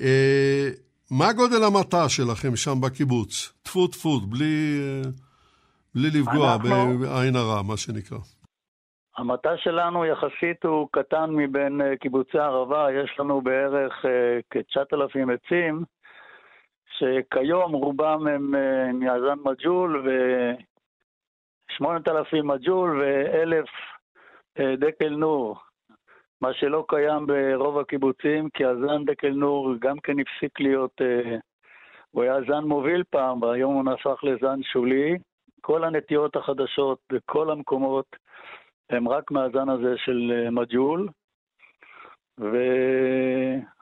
אה, 0.00 0.68
מה 1.10 1.32
גודל 1.32 1.64
המטע 1.64 2.08
שלכם 2.08 2.56
שם 2.56 2.80
בקיבוץ? 2.80 3.52
טפו 3.62 3.86
טפו, 3.86 4.20
בלי, 4.20 4.80
בלי 5.94 6.20
לפגוע 6.20 6.54
אנחנו... 6.54 6.98
בעין 6.98 7.36
הרע, 7.36 7.62
מה 7.62 7.76
שנקרא. 7.76 8.18
המטע 9.16 9.56
שלנו 9.56 10.04
יחסית 10.04 10.64
הוא 10.64 10.88
קטן 10.92 11.30
מבין 11.30 11.80
אה, 11.80 11.96
קיבוצי 11.96 12.38
הערבה, 12.38 12.92
יש 12.92 13.16
לנו 13.18 13.40
בערך 13.40 14.04
אה, 14.04 14.38
כ-9,000 14.50 15.32
עצים, 15.34 15.84
שכיום 16.98 17.72
רובם 17.72 18.26
הם 18.26 18.50
מאזן 19.00 19.38
מג'ול 19.44 20.08
ו-8,000 20.08 22.42
מג'ול 22.44 23.00
ו-1,000 23.00 23.68
דקל 24.78 25.08
נור. 25.08 25.67
מה 26.40 26.54
שלא 26.54 26.84
קיים 26.88 27.26
ברוב 27.26 27.78
הקיבוצים, 27.78 28.48
כי 28.50 28.64
הזן 28.64 29.04
דקל 29.04 29.30
נור 29.30 29.74
גם 29.78 29.98
כן 29.98 30.16
הפסיק 30.20 30.60
להיות, 30.60 31.00
אה, 31.00 31.36
הוא 32.10 32.22
היה 32.22 32.40
זן 32.48 32.64
מוביל 32.64 33.04
פעם, 33.10 33.42
והיום 33.42 33.74
הוא 33.74 33.84
נהפך 33.84 34.24
לזן 34.24 34.62
שולי. 34.62 35.18
כל 35.60 35.84
הנטיות 35.84 36.36
החדשות 36.36 36.98
בכל 37.12 37.50
המקומות 37.50 38.16
הם 38.90 39.08
רק 39.08 39.30
מהזן 39.30 39.68
הזה 39.68 39.94
של 39.96 40.32
אה, 40.34 40.50
מג'ול, 40.50 41.08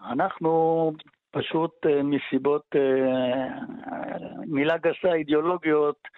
ואנחנו 0.07 0.93
פשוט 1.31 1.87
אה, 1.87 2.03
מסיבות, 2.03 2.65
מילה 4.47 4.77
גסה, 4.79 5.13
אידיאולוגיות, 5.13 6.09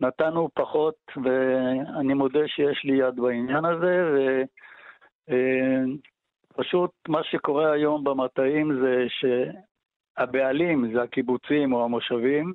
נתנו 0.00 0.48
פחות, 0.54 0.96
ואני 1.24 2.14
מודה 2.14 2.48
שיש 2.48 2.84
לי 2.84 2.96
יד 2.96 3.16
בעניין 3.16 3.64
הזה, 3.64 4.10
ו... 4.14 4.42
אה, 5.30 5.82
פשוט 6.56 6.90
מה 7.08 7.24
שקורה 7.24 7.72
היום 7.72 8.04
במטעים 8.04 8.80
זה 8.80 9.06
שהבעלים, 9.08 10.92
זה 10.92 11.02
הקיבוצים 11.02 11.72
או 11.72 11.84
המושבים, 11.84 12.52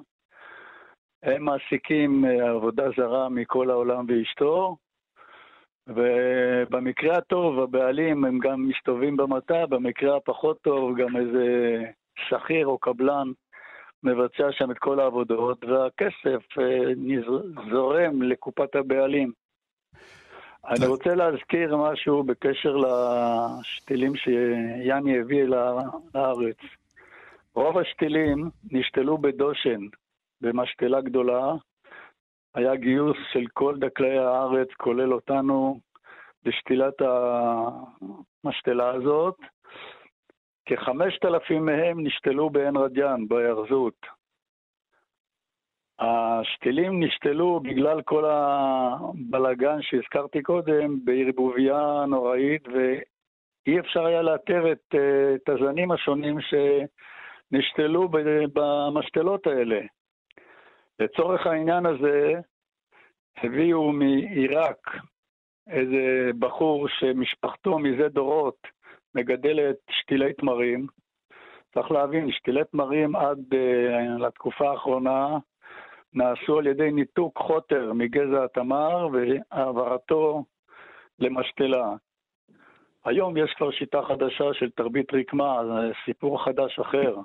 הם 1.23 1.43
מעסיקים 1.43 2.25
אה, 2.25 2.49
עבודה 2.49 2.84
זרה 2.97 3.29
מכל 3.29 3.69
העולם 3.69 4.05
ואשתו, 4.08 4.77
ובמקרה 5.88 7.17
הטוב 7.17 7.60
הבעלים 7.60 8.25
הם 8.25 8.39
גם 8.39 8.67
מסתובבים 8.67 9.17
במטע, 9.17 9.65
במקרה 9.65 10.17
הפחות 10.17 10.62
טוב 10.62 10.97
גם 10.97 11.17
איזה 11.17 11.77
שכיר 12.29 12.67
או 12.67 12.77
קבלן 12.77 13.32
מבצע 14.03 14.51
שם 14.51 14.71
את 14.71 14.77
כל 14.77 14.99
העבודות, 14.99 15.63
והכסף 15.63 16.60
אה, 16.60 16.93
זורם 17.71 18.21
לקופת 18.21 18.75
הבעלים. 18.75 19.32
אני 20.67 20.86
רוצה 20.88 21.15
להזכיר 21.15 21.78
משהו 21.78 22.24
בקשר 22.24 22.76
לשתילים 22.76 24.15
שיאני 24.15 25.19
הביא 25.19 25.43
לארץ. 25.43 26.58
רוב 27.56 27.78
השתילים 27.78 28.50
נשתלו 28.72 29.17
בדושן, 29.17 29.80
במשתלה 30.41 31.02
גדולה. 31.02 31.54
היה 32.56 32.76
גיוס 32.76 33.17
של 33.34 33.45
כל 33.54 33.76
דקלי 33.80 34.17
הארץ, 34.17 34.67
כולל 34.78 35.13
אותנו, 35.13 35.80
בשתילת 36.43 37.02
המשתלה 37.02 38.89
הזאת. 38.89 39.36
כחמשת 40.65 41.26
אלפים 41.26 41.65
מהם 41.65 42.08
נשתלו 42.08 42.50
בעין 42.50 42.76
רדיאן, 42.76 43.28
בהיארזות. 43.28 44.18
השתילים 45.99 47.03
נשתלו 47.03 47.59
בגלל 47.59 48.01
כל 48.01 48.25
הבלגן 48.27 49.81
שהזכרתי 49.81 50.41
קודם, 50.41 51.05
בערבוביה 51.05 52.05
נוראית, 52.07 52.67
ואי 52.67 53.79
אפשר 53.79 54.05
היה 54.05 54.21
לאתר 54.21 54.71
את, 54.71 54.95
את 55.35 55.49
הזנים 55.49 55.91
השונים 55.91 56.41
ש, 56.41 56.53
נשתלו 57.51 58.09
במשתלות 58.53 59.47
האלה. 59.47 59.79
לצורך 60.99 61.47
העניין 61.47 61.85
הזה 61.85 62.33
הביאו 63.38 63.91
מעיראק 63.91 64.91
איזה 65.69 66.29
בחור 66.39 66.88
שמשפחתו 66.88 67.79
מזה 67.79 68.09
דורות 68.09 68.67
מגדלת 69.15 69.75
שתילי 69.89 70.33
תמרים. 70.33 70.88
צריך 71.73 71.91
להבין, 71.91 72.31
שתילי 72.31 72.62
תמרים 72.71 73.15
עד 73.15 73.39
uh, 73.53 74.21
לתקופה 74.21 74.69
האחרונה 74.71 75.38
נעשו 76.13 76.58
על 76.58 76.67
ידי 76.67 76.91
ניתוק 76.91 77.38
חוטר 77.38 77.93
מגזע 77.93 78.43
התמר 78.43 79.08
והעברתו 79.13 80.43
למשתלה. 81.19 81.93
היום 83.06 83.38
יש 83.38 83.54
כבר 83.58 83.72
שיטה 83.72 84.02
חדשה 84.02 84.54
של 84.54 84.69
תרבית 84.69 85.13
רקמה, 85.13 85.62
זה 85.65 85.91
סיפור 86.06 86.43
חדש 86.43 86.80
אחר. 86.80 87.15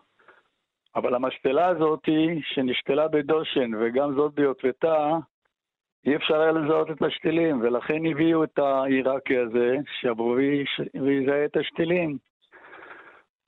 אבל 0.96 1.14
המשתלה 1.14 1.66
הזאת, 1.66 2.08
שנשתלה 2.42 3.08
בדושן 3.08 3.70
וגם 3.80 4.14
זאת 4.14 4.34
ביוטבתה, 4.34 5.16
אי 6.06 6.16
אפשר 6.16 6.40
היה 6.40 6.52
לזהות 6.52 6.90
את 6.90 7.02
השתילים, 7.02 7.60
ולכן 7.60 8.06
הביאו 8.06 8.44
את 8.44 8.58
העיראקי 8.58 9.38
הזה, 9.38 9.76
שיבוא 10.00 10.36
ויזהה 10.94 11.44
את 11.44 11.56
השתילים. 11.56 12.18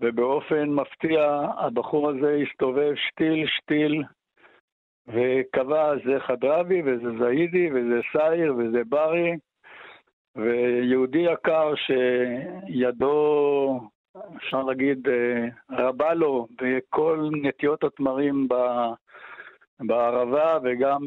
ובאופן 0.00 0.68
מפתיע, 0.68 1.40
הבחור 1.58 2.10
הזה 2.10 2.36
הסתובב 2.42 2.92
שתיל-שתיל, 2.94 4.02
וקבע 5.08 5.92
זה 6.04 6.20
חדרבי, 6.20 6.82
וזה 6.84 7.18
זאידי, 7.18 7.70
וזה 7.72 8.00
סייר, 8.12 8.54
וזה 8.58 8.82
ברי, 8.88 9.32
ויהודי 10.36 11.18
יקר 11.18 11.74
שידו, 12.66 13.80
אפשר 14.36 14.62
להגיד, 14.62 15.08
אה, 15.08 15.46
רבה 15.70 16.14
לו 16.14 16.46
בכל 16.62 17.28
נטיות 17.42 17.84
התמרים 17.84 18.48
בערבה 19.80 20.58
וגם 20.62 21.06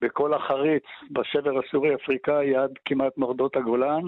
בכל 0.00 0.34
החריץ, 0.34 0.84
בשבר 1.10 1.58
הסורי-אפריקאי 1.58 2.56
עד 2.56 2.70
כמעט 2.84 3.16
מורדות 3.16 3.56
הגולן. 3.56 4.02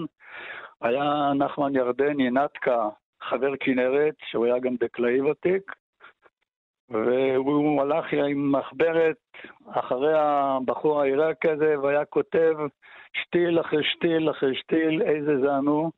היה 0.81 1.31
נחמן 1.35 1.75
ירדני, 1.75 2.29
נתקה, 2.29 2.89
חבר 3.21 3.51
כנרת, 3.59 4.15
שהוא 4.23 4.45
היה 4.45 4.59
גם 4.59 4.75
דקלאי 4.75 5.21
ותיק, 5.21 5.71
והוא 6.91 7.81
הלך 7.81 8.05
עם 8.13 8.51
מחברת 8.51 9.15
אחרי 9.71 10.13
הבחור 10.15 11.01
העיראק 11.01 11.45
הזה, 11.45 11.79
והיה 11.79 12.05
כותב 12.05 12.55
שתיל 13.13 13.59
אחרי 13.59 13.83
שתיל 13.83 14.29
אחרי 14.29 14.55
שתיל, 14.55 15.01
איזה 15.01 15.39
זענו. 15.41 15.91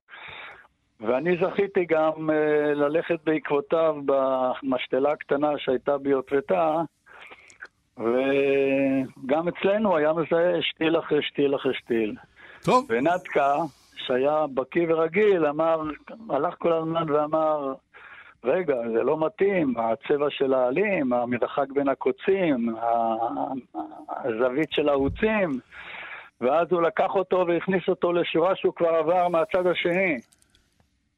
ואני 1.00 1.38
זכיתי 1.38 1.86
גם 1.86 2.30
uh, 2.30 2.34
ללכת 2.76 3.20
בעקבותיו 3.24 3.96
במשתלה 4.06 5.12
הקטנה 5.12 5.50
שהייתה 5.58 5.98
ביוטבתה, 5.98 6.82
וגם 7.98 9.48
אצלנו 9.48 9.98
היה 9.98 10.14
מזהה 10.14 10.62
שתיל 10.62 11.00
אחרי 11.00 11.22
שתיל 11.22 11.56
אחרי 11.56 11.74
שתיל. 11.74 12.16
טוב. 12.66 12.86
ונתקה, 12.90 13.56
שהיה 13.96 14.46
בקיא 14.54 14.86
ורגיל, 14.90 15.46
אמר, 15.46 15.82
הלך 16.30 16.56
כל 16.60 16.74
הזמן 16.74 17.12
ואמר, 17.12 17.74
רגע, 18.44 18.76
זה 18.94 19.04
לא 19.04 19.26
מתאים, 19.26 19.74
הצבע 19.78 20.26
של 20.30 20.54
העלים, 20.54 21.14
המרחק 21.14 21.66
בין 21.74 21.88
הקוצים, 21.90 22.76
הזווית 24.10 24.72
של 24.72 24.90
הערוצים, 24.90 25.60
ואז 26.42 26.68
הוא 26.72 26.82
לקח 26.82 27.10
אותו 27.16 27.46
והכניס 27.48 27.84
אותו 27.90 28.14
לשורה 28.14 28.56
שהוא 28.56 28.74
כבר 28.74 28.90
עבר 28.90 29.28
מהצד 29.28 29.68
השני. 29.68 30.18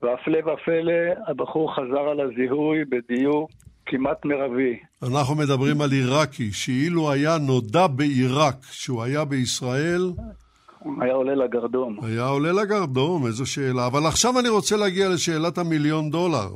והפלא 0.01 0.39
ופלא, 0.39 1.27
הבחור 1.27 1.75
חזר 1.75 2.09
על 2.09 2.19
הזיהוי 2.19 2.85
בדיוק 2.85 3.49
כמעט 3.85 4.25
מרבי. 4.25 4.79
אנחנו 5.03 5.35
מדברים 5.35 5.81
על 5.81 5.89
עיראקי, 5.91 6.51
שאילו 6.51 7.11
היה 7.11 7.37
נודע 7.37 7.87
בעיראק 7.87 8.55
שהוא 8.71 9.03
היה 9.03 9.25
בישראל... 9.25 10.11
היה 11.01 11.13
עולה 11.13 11.35
לגרדום. 11.35 11.97
היה 12.01 12.25
עולה 12.25 12.51
לגרדום, 12.51 13.25
איזו 13.25 13.45
שאלה. 13.45 13.87
אבל 13.87 14.05
עכשיו 14.07 14.39
אני 14.39 14.49
רוצה 14.49 14.77
להגיע 14.77 15.09
לשאלת 15.09 15.57
המיליון 15.57 16.09
דולר. 16.09 16.47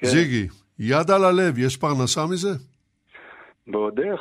כן. 0.00 0.06
זיגי, 0.06 0.46
יד 0.78 1.10
על 1.10 1.24
הלב, 1.24 1.58
יש 1.58 1.76
פרנסה 1.76 2.20
מזה? 2.32 2.48
ועוד 3.72 4.00
איך. 4.00 4.20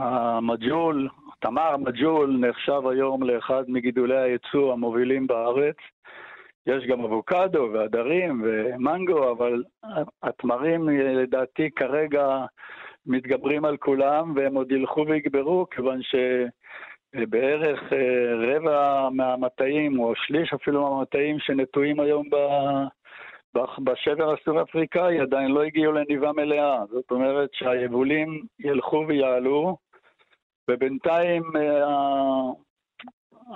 המג'ול, 0.00 1.08
תמר 1.40 1.76
מג'ול 1.76 2.36
נחשב 2.40 2.86
היום 2.90 3.22
לאחד 3.22 3.62
מגידולי 3.68 4.18
הייצוא 4.18 4.72
המובילים 4.72 5.26
בארץ. 5.26 5.76
יש 6.66 6.86
גם 6.86 7.00
אבוקדו 7.00 7.68
והדרים 7.72 8.42
ומנגו, 8.44 9.32
אבל 9.32 9.62
התמרים 10.22 10.88
לדעתי 10.88 11.70
כרגע 11.76 12.44
מתגברים 13.06 13.64
על 13.64 13.76
כולם 13.76 14.32
והם 14.36 14.54
עוד 14.54 14.72
ילכו 14.72 15.06
ויגברו, 15.06 15.66
כיוון 15.70 16.00
שבערך 16.02 17.92
אה, 17.92 18.34
רבע 18.34 19.08
מהמטעים, 19.12 20.00
או 20.00 20.12
שליש 20.16 20.52
אפילו 20.52 20.82
מהמטעים 20.82 21.36
שנטועים 21.38 22.00
היום 22.00 22.30
ב... 22.30 22.36
בשבר 23.56 24.34
הסורי-אפריקאי 24.34 25.20
עדיין 25.20 25.50
לא 25.50 25.62
הגיעו 25.62 25.92
לניבה 25.92 26.32
מלאה. 26.32 26.84
זאת 26.90 27.10
אומרת 27.10 27.50
שהיבולים 27.52 28.46
ילכו 28.58 29.04
ויעלו, 29.08 29.76
ובינתיים 30.70 31.42
אה, 31.56 32.52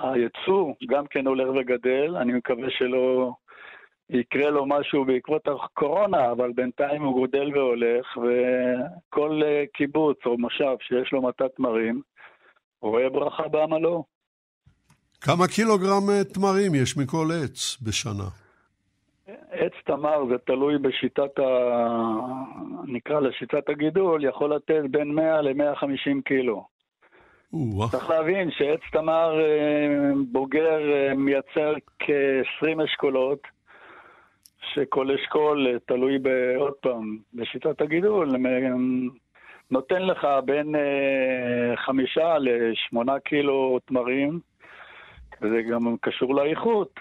היצוא 0.01 0.73
גם 0.87 1.07
כן 1.07 1.27
הולך 1.27 1.47
וגדל, 1.55 2.15
אני 2.17 2.33
מקווה 2.33 2.67
שלא 2.69 3.31
יקרה 4.09 4.49
לו 4.49 4.65
משהו 4.65 5.05
בעקבות 5.05 5.47
הקורונה, 5.47 6.31
אבל 6.31 6.51
בינתיים 6.55 7.01
הוא 7.01 7.13
גודל 7.13 7.57
והולך, 7.57 8.17
וכל 8.17 9.41
אה, 9.45 9.63
קיבוץ 9.73 10.17
או 10.25 10.37
מושב 10.37 10.75
שיש 10.79 11.11
לו 11.13 11.21
מתת 11.21 11.55
תמרים, 11.55 12.01
רואה 12.81 13.09
ברכה 13.09 13.47
בעמלו. 13.47 14.03
כמה 15.21 15.47
קילוגרם 15.47 16.09
אה, 16.09 16.23
תמרים 16.23 16.75
יש 16.75 16.97
מכל 16.97 17.27
עץ 17.43 17.77
בשנה? 17.81 18.44
עץ 19.51 19.73
תמר 19.85 20.25
זה 20.29 20.37
תלוי 20.37 20.77
בשיטת 20.77 21.39
ה... 21.39 21.45
נקרא 22.87 23.19
לשיטת 23.19 23.69
הגידול, 23.69 24.25
יכול 24.25 24.55
לתת 24.55 24.81
בין 24.91 25.11
100 25.11 25.41
ל-150 25.41 26.21
קילו. 26.25 26.75
צריך 27.91 28.09
להבין 28.09 28.51
שעץ 28.51 28.79
תמר 28.91 29.39
אה, 29.39 30.11
בוגר 30.31 30.93
אה, 30.93 31.13
מייצר 31.15 31.73
כ-20 31.99 32.83
אשכולות, 32.83 33.39
שכל 34.73 35.11
אשכול 35.11 35.67
אה, 35.67 35.79
תלוי 35.85 36.19
בעוד 36.19 36.73
פעם, 36.73 37.17
בשיטת 37.33 37.81
הגידול, 37.81 38.35
נותן 39.71 40.01
לך 40.01 40.27
בין 40.45 40.75
חמישה 41.75 42.37
לשמונה 42.37 43.19
קילו 43.19 43.79
תמרים, 43.85 44.39
וזה 45.41 45.61
גם 45.61 45.95
קשור 46.01 46.35
לאיכות. 46.35 46.99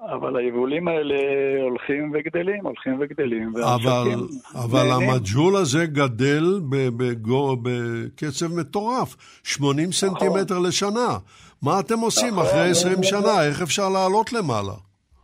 אבל 0.00 0.36
היבולים 0.36 0.88
האלה 0.88 1.16
הולכים 1.62 2.12
וגדלים, 2.14 2.66
הולכים 2.66 2.96
וגדלים. 3.00 3.52
אבל, 3.56 4.08
אבל 4.54 4.86
המג'ול 4.92 5.56
הזה 5.56 5.86
גדל 5.86 6.60
בגו, 6.98 7.56
בקצב 7.62 8.46
מטורף, 8.60 9.16
80 9.42 9.88
נכון. 9.88 9.92
סנטימטר 9.92 10.58
לשנה. 10.58 11.18
מה 11.62 11.80
אתם 11.80 11.98
עושים 11.98 12.28
נכון, 12.28 12.44
אחרי 12.44 12.70
20 12.70 13.02
שנה? 13.02 13.46
איך 13.48 13.62
אפשר 13.62 13.88
לעלות 13.88 14.32
למעלה? 14.32 14.74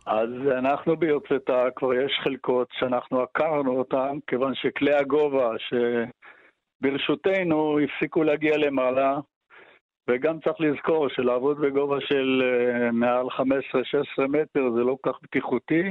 אז 0.05 0.29
אנחנו 0.59 0.97
ביוצאתה, 0.97 1.63
כבר 1.75 1.93
יש 1.93 2.19
חלקות 2.23 2.67
שאנחנו 2.79 3.21
עקרנו 3.21 3.79
אותן, 3.79 4.17
כיוון 4.27 4.53
שכלי 4.55 4.95
הגובה 4.95 5.49
שברשותנו 6.81 7.79
הפסיקו 7.79 8.23
להגיע 8.23 8.57
למעלה, 8.57 9.19
וגם 10.11 10.39
צריך 10.39 10.55
לזכור 10.59 11.09
שלעבוד 11.09 11.61
בגובה 11.61 12.01
של 12.01 12.43
אה, 12.43 12.91
מעל 12.91 13.27
15-16 13.27 13.41
מטר 14.27 14.71
זה 14.75 14.83
לא 14.83 14.97
כך 15.05 15.19
בטיחותי 15.23 15.83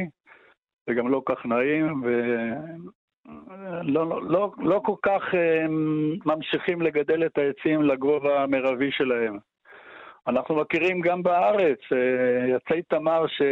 וגם 0.88 1.09
לא 1.09 1.22
כך 1.26 1.46
נעים 1.46 2.02
ולא 2.02 4.07
לא, 4.07 4.22
לא, 4.22 4.51
לא 4.59 4.80
כל 4.84 4.94
כך 5.03 5.34
אה, 5.34 5.66
ממשיכים 6.26 6.82
לגדל 6.82 7.26
את 7.26 7.38
העצים 7.38 7.82
לגובה 7.82 8.42
המרבי 8.42 8.92
שלהם. 8.92 9.38
אנחנו 10.26 10.55
מכירים 10.55 11.01
גם 11.01 11.22
בארץ 11.22 11.78
אה, 11.92 12.57
יצאי 12.57 12.82
תמר 12.82 13.26
ש... 13.26 13.42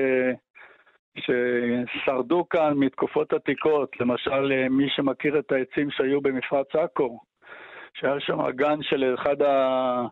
ששרדו 1.18 2.48
כאן 2.48 2.72
מתקופות 2.76 3.32
עתיקות, 3.32 4.00
למשל 4.00 4.68
מי 4.70 4.88
שמכיר 4.88 5.38
את 5.38 5.52
העצים 5.52 5.90
שהיו 5.90 6.20
במפרץ 6.20 6.74
עכו, 6.74 7.20
שהיה 7.94 8.20
שם 8.20 8.50
גן 8.50 8.82
של 8.82 9.14
אחד 9.14 9.42
ה... 9.42 10.06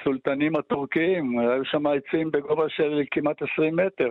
הסולטנים 0.00 0.56
הטורקיים, 0.56 1.38
היו 1.38 1.64
שם 1.64 1.86
עצים 1.86 2.30
בגובה 2.30 2.68
של 2.68 3.02
כמעט 3.10 3.42
20 3.52 3.76
מטר. 3.76 4.10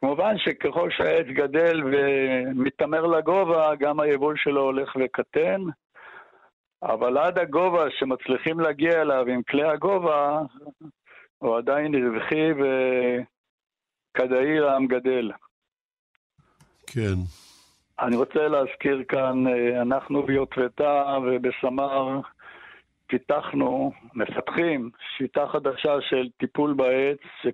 כמובן 0.00 0.38
שככל 0.38 0.90
שהעץ 0.90 1.26
גדל 1.26 1.82
ומתעמר 1.84 3.06
לגובה, 3.06 3.74
גם 3.78 4.00
היבול 4.00 4.36
שלו 4.36 4.60
הולך 4.60 4.96
וקטן, 5.00 5.60
אבל 6.82 7.18
עד 7.18 7.38
הגובה 7.38 7.84
שמצליחים 7.98 8.60
להגיע 8.60 9.02
אליו 9.02 9.24
עם 9.28 9.42
כלי 9.42 9.64
הגובה, 9.64 10.40
הוא 11.38 11.56
עדיין 11.56 11.94
רווחי 11.94 12.50
וכדאי 14.12 14.58
לעם 14.58 14.86
גדל. 14.86 15.30
כן. 16.86 17.14
אני 18.00 18.16
רוצה 18.16 18.48
להזכיר 18.48 19.02
כאן, 19.08 19.46
אה, 19.46 19.82
אנחנו 19.82 20.22
ביוטבתה 20.22 21.18
ובסמר 21.22 22.20
פיתחנו, 23.10 23.92
מפתחים 24.14 24.90
שיטה 25.16 25.46
חדשה 25.46 26.00
של 26.00 26.28
טיפול 26.38 26.74
בעץ, 26.74 27.18
ש... 27.42 27.46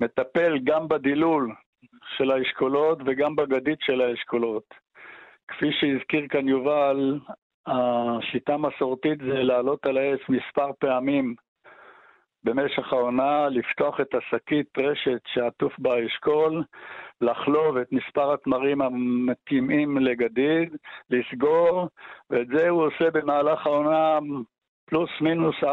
שמטפל 0.00 0.58
גם 0.64 0.88
בדילול 0.88 1.54
של 2.16 2.30
האשכולות 2.30 2.98
וגם 3.06 3.36
בגדית 3.36 3.78
של 3.80 4.00
האשכולות. 4.00 4.74
כפי 5.48 5.72
שהזכיר 5.72 6.28
כאן 6.28 6.48
יובל, 6.48 7.18
השיטה 7.66 8.54
המסורתית 8.54 9.18
זה 9.18 9.42
לעלות 9.42 9.86
על 9.86 9.98
העץ 9.98 10.20
מספר 10.28 10.70
פעמים 10.78 11.34
במשך 12.48 12.92
העונה, 12.92 13.48
לפתוח 13.48 14.00
את 14.00 14.14
השקית 14.14 14.78
רשת 14.78 15.20
שעטוף 15.26 15.78
בה 15.78 15.94
האשכול, 15.94 16.62
לחלוב 17.20 17.76
את 17.76 17.92
מספר 17.92 18.32
התמרים 18.32 18.82
המתאימים 18.82 19.98
לגדיד, 19.98 20.76
לסגור, 21.10 21.88
ואת 22.30 22.46
זה 22.46 22.68
הוא 22.68 22.86
עושה 22.86 23.10
במהלך 23.10 23.66
העונה 23.66 24.18
פלוס 24.86 25.10
מינוס 25.20 25.56
4-5 25.64 25.66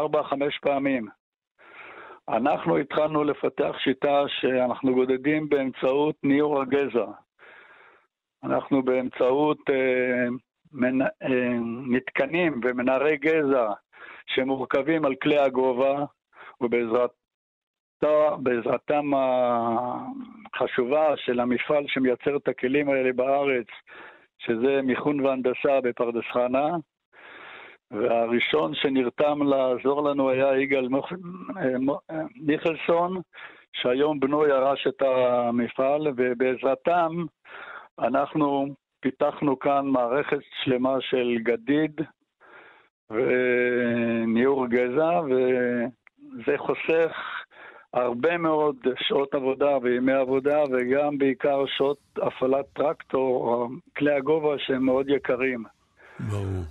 פעמים. 0.62 1.08
אנחנו 2.28 2.76
התחלנו 2.76 3.24
לפתח 3.24 3.76
שיטה 3.78 4.22
שאנחנו 4.28 4.94
גודדים 4.94 5.48
באמצעות 5.48 6.16
ניעור 6.22 6.62
הגזע. 6.62 7.06
אנחנו 8.44 8.82
באמצעות 8.82 9.58
אה, 9.70 10.26
מנ... 10.72 11.02
אה, 11.02 11.58
מתקנים 11.86 12.60
ומנערי 12.64 13.16
גזע 13.16 13.72
שמורכבים 14.26 15.04
על 15.04 15.14
כלי 15.14 15.38
הגובה, 15.38 16.04
ובעזרתם 16.60 17.10
החשובה 20.54 21.16
של 21.16 21.40
המפעל 21.40 21.84
שמייצר 21.88 22.36
את 22.36 22.48
הכלים 22.48 22.88
האלה 22.88 23.12
בארץ, 23.12 23.66
שזה 24.38 24.80
מיכון 24.82 25.20
והנדסה 25.20 25.80
בפרדס 25.82 26.24
חנה, 26.32 26.68
והראשון 27.90 28.74
שנרתם 28.74 29.42
לעזור 29.42 30.08
לנו 30.08 30.30
היה 30.30 30.60
יגאל 30.60 30.88
מיכלסון, 32.36 33.20
שהיום 33.72 34.20
בנו 34.20 34.46
ירש 34.46 34.86
את 34.86 35.02
המפעל, 35.02 36.06
ובעזרתם 36.16 37.12
אנחנו 37.98 38.66
פיתחנו 39.00 39.58
כאן 39.58 39.86
מערכת 39.86 40.38
שלמה 40.64 41.00
של 41.00 41.36
גדיד 41.42 42.00
וניעור 43.10 44.66
גזע, 44.66 45.20
וזה 46.36 46.58
חוסך 46.58 47.12
הרבה 47.94 48.38
מאוד 48.38 48.76
שעות 48.98 49.34
עבודה 49.34 49.78
וימי 49.82 50.12
עבודה, 50.12 50.62
וגם 50.72 51.18
בעיקר 51.18 51.64
שעות 51.66 51.98
הפעלת 52.22 52.66
טרקטור, 52.72 53.68
כלי 53.96 54.12
הגובה 54.14 54.58
שהם 54.58 54.84
מאוד 54.84 55.08
יקרים. 55.08 55.64
ברור. 56.20 56.64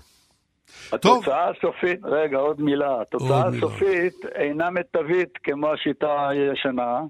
התוצאה 0.94 1.50
הסופית, 1.50 2.00
רגע, 2.04 2.38
עוד 2.38 2.62
מילה. 2.62 3.02
התוצאה 3.02 3.48
הסופית 3.48 4.26
אינה 4.36 4.70
מיטבית 4.70 5.38
כמו 5.44 5.72
השיטה 5.72 6.30
הישנה, 6.30 7.02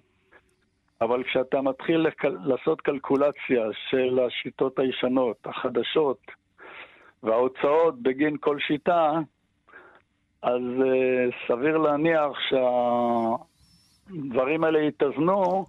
אבל 1.01 1.23
כשאתה 1.23 1.61
מתחיל 1.61 1.97
לק... 1.97 2.25
לעשות 2.25 2.81
קלקולציה 2.81 3.63
של 3.89 4.19
השיטות 4.19 4.79
הישנות, 4.79 5.37
החדשות, 5.45 6.19
וההוצאות 7.23 8.01
בגין 8.01 8.37
כל 8.39 8.59
שיטה, 8.59 9.11
אז 10.45 10.61
uh, 10.61 11.33
סביר 11.47 11.77
להניח 11.77 12.31
שהדברים 14.09 14.63
האלה 14.63 14.79
יתאזנו, 14.79 15.65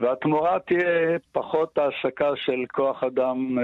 והתמורה 0.00 0.58
תהיה 0.66 1.18
פחות 1.32 1.78
העסקה 1.78 2.30
של 2.36 2.64
כוח 2.74 3.02
אדם 3.02 3.58
uh, 3.58 3.62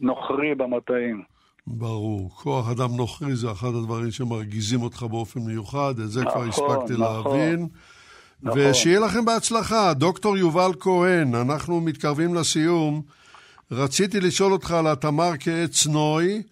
נוכרי 0.00 0.54
במטעים. 0.54 1.22
ברור. 1.66 2.30
כוח 2.30 2.70
אדם 2.70 2.96
נוכרי 2.96 3.36
זה 3.36 3.50
אחד 3.50 3.68
הדברים 3.68 4.10
שמרגיזים 4.10 4.82
אותך 4.82 5.02
באופן 5.02 5.40
מיוחד, 5.40 5.94
את 6.04 6.08
זה 6.10 6.22
נכון, 6.24 6.32
כבר 6.32 6.48
הספקתי 6.48 6.92
נכון. 6.92 7.38
להבין. 7.38 7.68
נכון. 8.42 8.60
ושיהיה 8.60 9.00
לכם 9.00 9.24
בהצלחה. 9.24 9.94
דוקטור 9.94 10.36
יובל 10.36 10.70
כהן, 10.80 11.34
אנחנו 11.34 11.80
מתקרבים 11.80 12.34
לסיום. 12.34 13.02
רציתי 13.70 14.20
לשאול 14.20 14.52
אותך 14.52 14.70
על 14.70 14.86
התמר 14.86 15.30
כעץ 15.40 15.86
נוי 15.86 16.42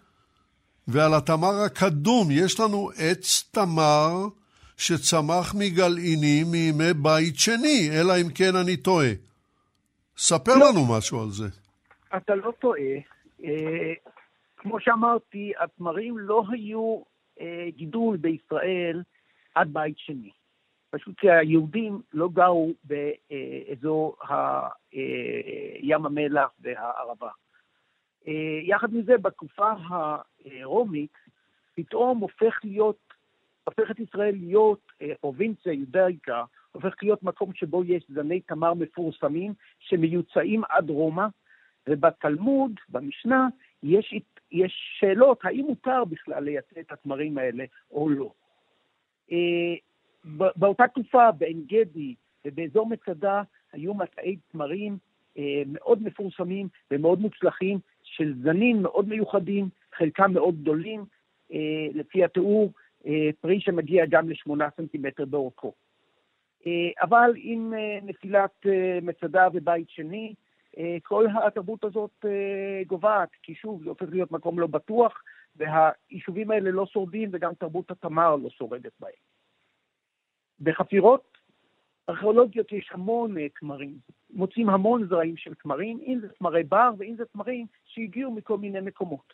ועל 0.88 1.14
התמר 1.14 1.54
הקדום. 1.66 2.28
יש 2.30 2.60
לנו 2.60 2.90
עץ 2.96 3.50
תמר 3.52 4.28
שצמח 4.76 5.54
מגלעינים 5.58 6.46
מימי 6.50 6.92
בית 7.02 7.34
שני, 7.36 7.90
אלא 7.92 8.12
אם 8.20 8.28
כן 8.34 8.56
אני 8.56 8.76
טועה. 8.76 9.10
ספר 10.16 10.56
לא. 10.56 10.68
לנו 10.70 10.98
משהו 10.98 11.22
על 11.22 11.28
זה. 11.30 11.48
אתה 12.16 12.34
לא 12.34 12.52
טועה. 12.60 12.94
אה, 13.44 13.92
כמו 14.56 14.80
שאמרתי, 14.80 15.52
התמרים 15.58 16.18
לא 16.18 16.42
היו 16.50 17.02
אה, 17.40 17.68
גידול 17.76 18.16
בישראל 18.16 19.02
עד 19.54 19.72
בית 19.72 19.98
שני. 19.98 20.30
פשוט 20.90 21.14
שהיהודים 21.20 22.00
לא 22.12 22.28
גרו 22.28 22.72
באזור 22.84 24.16
ה, 24.22 24.34
אה, 24.94 25.00
ים 25.80 26.06
המלח 26.06 26.50
והערבה. 26.60 27.28
אה, 28.28 28.60
יחד 28.62 28.94
עם 28.94 29.02
זה, 29.02 29.18
בתקופה 29.18 29.72
הרומית, 30.44 31.12
פתאום 31.74 32.18
הופך 32.18 32.60
להיות, 32.64 32.98
הופכת 33.64 34.00
ישראל 34.00 34.34
להיות 34.40 34.92
אה, 35.02 35.12
פרובינציה 35.20 35.72
יודאיקה, 35.72 36.44
הופך 36.72 36.94
להיות 37.02 37.22
מקום 37.22 37.54
שבו 37.54 37.84
יש 37.84 38.04
זני 38.08 38.40
תמר 38.40 38.74
מפורסמים 38.74 39.54
שמיוצאים 39.78 40.62
עד 40.68 40.90
רומא, 40.90 41.26
ובתלמוד, 41.88 42.72
במשנה, 42.88 43.48
יש, 43.82 44.14
יש 44.52 44.98
שאלות 44.98 45.40
האם 45.44 45.64
מותר 45.64 46.04
בכלל 46.04 46.44
לייצא 46.44 46.80
את 46.80 46.92
התמרים 46.92 47.38
האלה 47.38 47.64
או 47.90 48.08
לא. 48.08 48.32
אה, 49.32 49.74
באותה 50.56 50.88
תקופה 50.88 51.32
בעין 51.32 51.64
גדי 51.66 52.14
ובאזור 52.44 52.86
מצדה 52.88 53.42
היו 53.72 53.94
מטעי 53.94 54.36
תמרים 54.52 54.98
מאוד 55.66 56.02
מפורסמים 56.02 56.68
ומאוד 56.90 57.20
מוצלחים 57.20 57.78
של 58.20 58.34
זנים 58.42 58.82
מאוד 58.82 59.08
מיוחדים, 59.08 59.68
חלקם 59.94 60.32
מאוד 60.32 60.60
גדולים, 60.60 61.04
אה, 61.52 61.86
לפי 61.94 62.24
התיאור, 62.24 62.72
אה, 63.06 63.30
פרי 63.40 63.60
שמגיע 63.60 64.06
גם 64.06 64.30
לשמונה 64.30 64.68
סנטימטר 64.76 65.24
באורכו. 65.24 65.72
אה, 66.66 66.90
אבל 67.02 67.32
עם 67.36 67.74
אה, 67.74 67.98
נפילת 68.02 68.66
אה, 68.66 68.98
מצדה 69.02 69.48
ובית 69.52 69.90
שני, 69.90 70.34
אה, 70.78 70.96
כל 71.02 71.26
התרבות 71.46 71.84
הזאת 71.84 72.24
אה, 72.24 72.82
גוועת, 72.86 73.28
כי 73.42 73.54
שוב, 73.54 73.82
זה 73.82 73.88
הופך 73.88 74.06
להיות 74.10 74.32
מקום 74.32 74.58
לא 74.58 74.66
בטוח, 74.66 75.22
והיישובים 75.56 76.50
האלה 76.50 76.70
לא 76.70 76.86
שורדים 76.86 77.28
וגם 77.32 77.54
תרבות 77.54 77.90
התמר 77.90 78.36
לא 78.36 78.50
שורדת 78.50 78.92
בהם. 79.00 79.12
בחפירות 80.60 81.38
ארכיאולוגיות 82.11 82.72
יש 82.72 82.90
המון 82.92 83.38
אה, 83.38 83.46
תמרים, 83.61 83.98
מוצאים 84.30 84.68
המון 84.68 85.06
זרעים 85.06 85.36
של 85.36 85.54
תמרים, 85.54 85.98
אם 86.06 86.18
זה 86.20 86.28
תמרי 86.28 86.62
בר 86.62 86.90
ואם 86.98 87.14
זה 87.18 87.24
תמרים 87.24 87.66
שהגיעו 87.84 88.32
מכל 88.32 88.58
מיני 88.58 88.80
מקומות. 88.80 89.32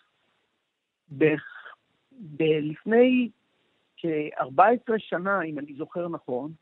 לפני 2.41 3.31
כ-14 3.97 4.95
שנה, 4.99 5.43
אם 5.43 5.59
אני 5.59 5.75
זוכר 5.75 6.09
נכון, 6.09 6.53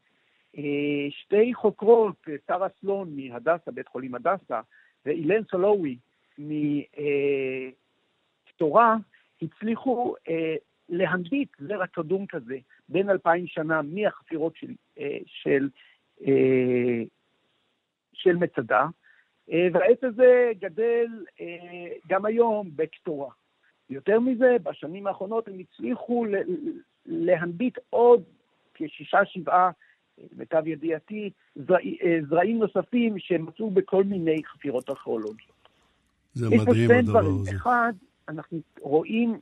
אה, 0.56 1.06
שתי 1.10 1.54
חוקרות, 1.54 2.16
אה, 2.28 2.34
שרה 2.46 2.68
סלון 2.80 3.16
מהדסה, 3.16 3.70
בית 3.70 3.88
חולים 3.88 4.14
הדסה, 4.14 4.60
ואילן 5.06 5.42
סולווי 5.50 5.98
מקטורה, 8.48 8.96
הצליחו 9.42 10.14
להנביט 10.88 11.48
זרע 11.58 11.86
קדום 11.86 12.26
כזה 12.26 12.58
בין 12.88 13.10
אלפיים 13.10 13.46
שנה 13.46 13.80
מהחפירות 13.82 14.56
של, 14.56 14.74
של, 15.26 15.68
של 18.12 18.36
מצדה, 18.36 18.86
והעץ 19.48 20.04
הזה 20.04 20.52
גדל 20.58 21.06
גם 22.08 22.24
היום 22.24 22.70
בקטורה. 22.76 23.30
יותר 23.90 24.20
מזה, 24.20 24.56
בשנים 24.62 25.06
האחרונות 25.06 25.48
הם 25.48 25.58
הצליחו 25.58 26.26
להנביט 27.06 27.78
עוד 27.90 28.22
כשישה, 28.74 29.24
שבעה 29.24 29.70
למיטב 30.32 30.66
ידיעתי, 30.66 31.30
זרעים 32.28 32.58
נוספים 32.58 33.18
שמצאו 33.18 33.70
בכל 33.70 34.04
מיני 34.04 34.44
חפירות 34.44 34.90
ארכיאולוגיות. 34.90 35.68
זה 36.32 36.46
מדהים 36.50 36.90
הדבר 36.90 37.18
הזה. 37.18 37.50
אחד, 37.56 37.92
אנחנו 38.28 38.58
רואים 38.80 39.40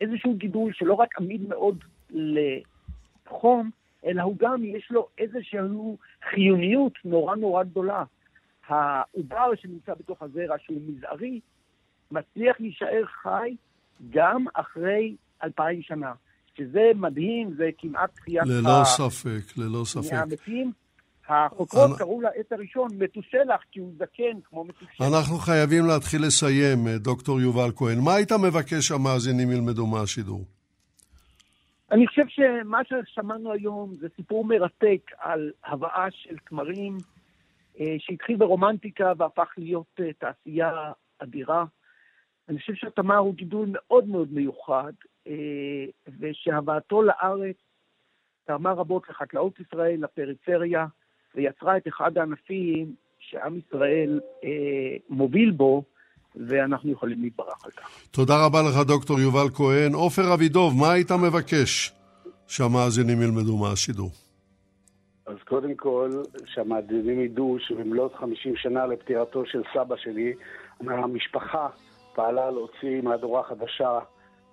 איזשהו 0.00 0.34
גידול 0.34 0.72
שלא 0.72 0.94
רק 0.94 1.18
עמיד 1.18 1.48
מאוד 1.48 1.84
לחום, 2.10 3.70
אלא 4.04 4.22
הוא 4.22 4.36
גם, 4.38 4.64
יש 4.64 4.88
לו 4.90 5.08
איזושהי 5.18 5.58
חיוניות 6.30 6.92
נורא 7.04 7.36
נורא 7.36 7.62
גדולה. 7.62 8.04
העובר 8.68 9.50
שנמצא 9.62 9.94
בתוך 9.94 10.22
הזרע, 10.22 10.56
שהוא 10.58 10.80
מזערי, 10.88 11.40
מצליח 12.10 12.60
להישאר 12.60 13.04
חי 13.22 13.56
גם 14.10 14.44
אחרי 14.54 15.16
אלפיים 15.44 15.82
שנה. 15.82 16.12
שזה 16.56 16.90
מדהים, 16.94 17.54
זה 17.56 17.70
כמעט 17.78 18.10
תחיית 18.14 18.46
ללא 18.46 18.80
ה... 18.80 18.84
ספק, 18.84 19.56
ללא 19.56 19.84
ספק. 19.84 20.12
מהמתים. 20.12 20.72
החוקרות 21.28 21.98
קראו 21.98 22.20
לעץ 22.20 22.52
הראשון 22.52 22.88
מתושלח, 22.98 23.60
כי 23.72 23.80
הוא 23.80 23.92
זקן 23.94 24.40
כמו 24.44 24.64
מתושלח. 24.64 25.08
אנחנו 25.08 25.38
חייבים 25.38 25.86
להתחיל 25.86 26.26
לסיים, 26.26 26.86
אה, 26.86 26.98
דוקטור 26.98 27.40
יובל 27.40 27.70
כהן. 27.76 27.98
מה 28.04 28.14
היית 28.14 28.32
מבקש 28.32 28.88
שהמאזינים 28.88 29.50
ילמדו 29.50 29.86
מהשידור? 29.86 30.44
אני 31.90 32.06
חושב 32.06 32.28
שמה 32.28 32.80
ששמענו 32.84 33.52
היום 33.52 33.94
זה 34.00 34.08
סיפור 34.16 34.44
מרתק 34.44 35.10
על 35.18 35.52
הבאה 35.64 36.10
של 36.10 36.36
תמרים 36.38 36.96
אה, 37.80 37.96
שהתחיל 37.98 38.36
ברומנטיקה 38.36 39.12
והפך 39.16 39.54
להיות 39.58 40.00
אה, 40.00 40.12
תעשייה 40.12 40.92
אדירה. 41.18 41.64
אני 42.48 42.58
חושב 42.58 42.74
שהתמר 42.74 43.16
הוא 43.16 43.34
גידול 43.34 43.68
מאוד 43.72 44.08
מאוד 44.08 44.32
מיוחד, 44.32 44.92
ושהבאתו 46.20 47.02
לארץ 47.02 47.56
תרמה 48.44 48.72
רבות 48.72 49.08
לחקלאות 49.08 49.60
ישראל, 49.60 50.04
לפריפריה, 50.04 50.86
ויצרה 51.34 51.76
את 51.76 51.88
אחד 51.88 52.18
הענפים 52.18 52.94
שעם 53.18 53.58
ישראל 53.58 54.20
אה, 54.44 54.96
מוביל 55.08 55.50
בו, 55.50 55.82
ואנחנו 56.36 56.92
יכולים 56.92 57.22
להתברך 57.22 57.64
על 57.64 57.70
כך. 57.70 57.88
תודה 58.10 58.46
רבה 58.46 58.58
לך, 58.62 58.86
דוקטור 58.86 59.20
יובל 59.20 59.48
כהן. 59.54 59.94
עופר 59.94 60.34
אבידוב, 60.34 60.74
מה 60.80 60.92
היית 60.92 61.12
מבקש 61.12 61.92
שהמאזינים 62.46 63.22
ילמדו 63.22 63.56
מהשידור? 63.56 64.10
אז 65.26 65.36
קודם 65.44 65.74
כל, 65.74 66.10
שהמאזינים 66.46 67.20
ידעו 67.20 67.56
שבמלאת 67.60 68.14
50 68.14 68.56
שנה 68.56 68.86
לפטירתו 68.86 69.46
של 69.46 69.62
סבא 69.74 69.96
שלי, 69.96 70.32
המשפחה 70.80 71.68
פעלה 72.14 72.50
להוציא 72.50 73.00
מהדורה 73.02 73.42
חדשה 73.42 73.98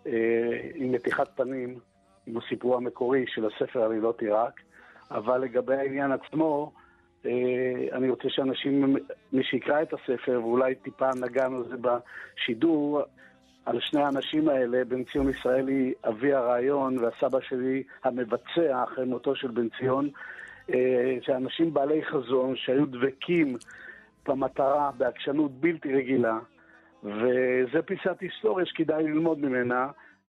אה, 0.07 0.11
עם 0.75 0.91
מתיחת 0.91 1.29
פנים, 1.35 1.79
עם 2.27 2.37
הסיפור 2.37 2.75
המקורי 2.75 3.25
של 3.27 3.45
הספר 3.45 3.83
עלילות 3.83 4.21
עיראק. 4.21 4.61
אבל 5.11 5.37
לגבי 5.37 5.75
העניין 5.75 6.11
עצמו, 6.11 6.71
אה, 6.75 6.81
אני 7.91 8.09
רוצה 8.09 8.29
שאנשים, 8.29 8.95
מי 9.33 9.43
שיקרא 9.43 9.81
את 9.81 9.93
הספר, 9.93 10.39
ואולי 10.43 10.75
טיפה 10.75 11.09
נגענו 11.21 11.63
בזה 11.63 11.75
בשידור, 11.77 13.01
על 13.65 13.79
שני 13.79 14.01
האנשים 14.01 14.49
האלה, 14.49 14.85
בן 14.85 15.03
ציון 15.03 15.29
ישראלי, 15.29 15.93
אבי 16.07 16.33
הרעיון, 16.33 16.97
והסבא 16.97 17.39
שלי 17.41 17.83
המבצע 18.03 18.83
אחרי 18.83 19.05
מותו 19.05 19.35
של 19.35 19.47
בן 19.47 19.67
ציון, 19.79 20.09
אה, 20.73 21.17
שאנשים 21.21 21.73
בעלי 21.73 22.05
חזון 22.05 22.55
שהיו 22.55 22.85
דבקים 22.85 23.57
במטרה, 24.27 24.91
בעקשנות 24.97 25.51
בלתי 25.51 25.93
רגילה, 25.93 26.39
וזה 27.03 27.81
פיסת 27.85 28.19
היסטוריה 28.19 28.65
שכדאי 28.65 29.03
ללמוד 29.03 29.39
ממנה. 29.39 29.87